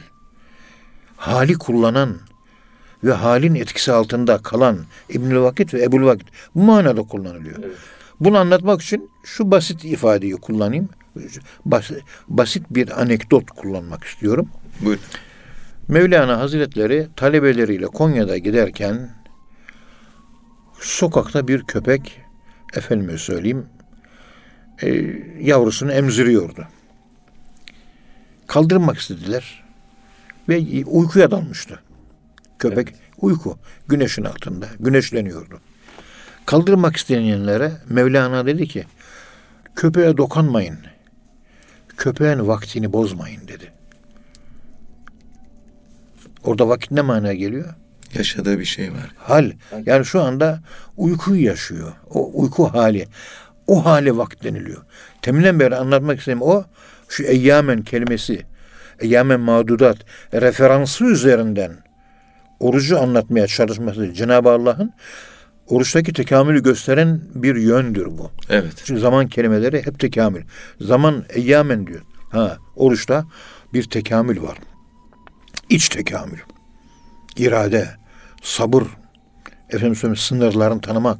Hali 1.17 1.53
kullanan 1.53 2.17
ve 3.03 3.13
halin 3.13 3.55
etkisi 3.55 3.91
altında 3.91 4.37
kalan 4.37 4.77
İbnül 5.09 5.41
Vakit 5.41 5.73
ve 5.73 5.83
Ebul 5.83 6.05
Vakit 6.05 6.27
bu 6.55 6.63
manada 6.63 7.03
kullanılıyor. 7.03 7.55
Bunu 8.19 8.37
anlatmak 8.37 8.81
için 8.81 9.09
şu 9.23 9.51
basit 9.51 9.85
ifadeyi 9.85 10.33
kullanayım. 10.35 10.89
Bas- 11.65 11.91
basit 12.27 12.63
bir 12.69 13.01
anekdot 13.01 13.51
kullanmak 13.51 14.03
istiyorum. 14.03 14.49
Buyurun. 14.81 15.01
Mevlana 15.87 16.39
Hazretleri 16.39 17.07
talebeleriyle 17.15 17.85
Konya'da 17.85 18.37
giderken 18.37 19.09
sokakta 20.79 21.47
bir 21.47 21.63
köpek 21.63 22.21
efendime 22.75 23.17
söyleyeyim 23.17 23.65
e, 24.81 24.87
yavrusunu 25.41 25.91
emziriyordu. 25.91 26.67
Kaldırmak 28.47 28.97
istediler 28.97 29.63
ve 30.49 30.85
uykuya 30.85 31.31
dalmıştı. 31.31 31.79
Köpek 32.59 32.87
uyku 33.17 33.57
güneşin 33.87 34.23
altında 34.23 34.67
güneşleniyordu. 34.79 35.59
Kaldırmak 36.45 36.95
isteyenlere 36.95 37.71
Mevlana 37.89 38.45
dedi 38.45 38.67
ki 38.67 38.85
köpeğe 39.75 40.17
dokanmayın. 40.17 40.77
Köpeğin 41.97 42.47
vaktini 42.47 42.93
bozmayın 42.93 43.47
dedi. 43.47 43.71
Orada 46.43 46.67
vakit 46.69 46.91
ne 46.91 47.01
manaya 47.01 47.33
geliyor? 47.33 47.73
Yaşadığı 48.13 48.59
bir 48.59 48.65
şey 48.65 48.91
var. 48.91 49.11
Hal. 49.17 49.51
Yani 49.85 50.05
şu 50.05 50.21
anda 50.21 50.59
uykuyu 50.97 51.43
yaşıyor. 51.43 51.93
O 52.09 52.41
uyku 52.41 52.73
hali. 52.73 53.07
O 53.67 53.85
hale 53.85 54.17
vakit 54.17 54.43
deniliyor. 54.43 54.81
Teminden 55.21 55.59
beri 55.59 55.75
anlatmak 55.75 56.19
istediğim 56.19 56.41
o 56.41 56.63
şu 57.09 57.23
eyyamen 57.23 57.81
kelimesi, 57.81 58.45
eyyamen 58.99 59.39
mağdudat 59.39 59.97
referansı 60.33 61.05
üzerinden 61.05 61.71
orucu 62.59 62.99
anlatmaya 62.99 63.47
çalışması 63.47 64.13
Cenab-ı 64.13 64.49
Allah'ın 64.49 64.93
oruçtaki 65.67 66.13
tekamülü 66.13 66.63
gösteren 66.63 67.21
bir 67.35 67.55
yöndür 67.55 68.05
bu. 68.05 68.31
Evet. 68.49 68.73
Çünkü 68.85 69.01
zaman 69.01 69.27
kelimeleri 69.27 69.85
hep 69.85 69.99
tekamül. 69.99 70.43
Zaman 70.81 71.25
eyyamen 71.29 71.87
diyor. 71.87 72.01
Ha, 72.31 72.57
oruçta 72.75 73.25
bir 73.73 73.83
tekamül 73.83 74.41
var. 74.41 74.57
İç 75.69 75.89
tekamül. 75.89 76.39
İrade, 77.37 77.89
sabır, 78.41 78.83
efendim 79.69 80.15
sınırların 80.15 80.79
tanımak, 80.79 81.17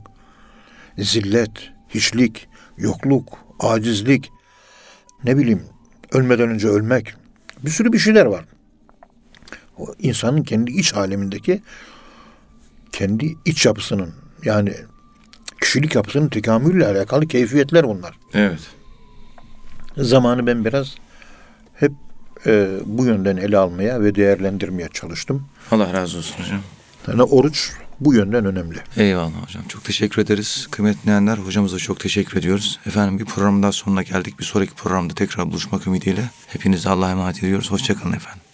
zillet, 0.98 1.52
hiçlik, 1.90 2.48
yokluk, 2.78 3.38
acizlik, 3.60 4.32
ne 5.24 5.38
bileyim, 5.38 5.64
ölmeden 6.12 6.50
önce 6.50 6.68
ölmek. 6.68 7.14
Bir 7.66 7.70
sürü 7.70 7.94
bir 7.94 8.00
şeyler 8.00 8.26
var. 8.26 8.46
O 9.78 9.94
insanın 10.00 10.44
kendi 10.44 10.72
iç 10.72 10.94
alemindeki 10.94 11.62
kendi 12.92 13.36
iç 13.46 13.66
yapısının 13.66 14.14
yani 14.46 14.74
kişilik 15.62 15.96
yapısının 15.96 16.30
tekamülle 16.30 16.88
alakalı 16.88 17.28
keyfiyetler 17.28 17.88
bunlar. 17.88 18.18
Evet. 18.34 18.60
Zamanı 19.98 20.48
ben 20.48 20.66
biraz 20.66 20.96
hep 21.74 21.92
e, 22.46 22.68
bu 22.86 23.06
yönden 23.06 23.38
ele 23.38 23.58
almaya 23.58 24.02
ve 24.02 24.16
değerlendirmeye 24.16 24.90
çalıştım. 24.94 25.46
Allah 25.72 25.94
razı 25.94 26.18
olsun 26.18 26.44
hocam. 26.44 26.62
Yani 27.08 27.24
oruç 27.24 27.72
bu 28.00 28.14
yönden 28.14 28.46
önemli. 28.46 28.78
Eyvallah 28.98 29.44
hocam. 29.46 29.64
Çok 29.68 29.84
teşekkür 29.84 30.22
ederiz. 30.22 30.68
Kıymetli 30.72 31.04
dinleyenler 31.04 31.38
hocamıza 31.38 31.78
çok 31.78 32.00
teşekkür 32.00 32.38
ediyoruz. 32.38 32.80
Efendim 32.86 33.20
bir 33.20 33.26
programın 33.26 33.64
daha 33.64 33.72
sonuna 33.72 34.04
geldik. 34.04 34.40
Bir 34.40 34.44
sonraki 34.44 34.74
programda 34.74 35.14
tekrar 35.14 35.52
buluşmak 35.52 35.88
ümidiyle. 35.88 36.22
Hepinize 36.48 36.90
Allah'a 36.90 37.12
emanet 37.12 37.44
ediyoruz. 37.44 37.72
Hoşçakalın 37.72 38.14
efendim. 38.14 38.45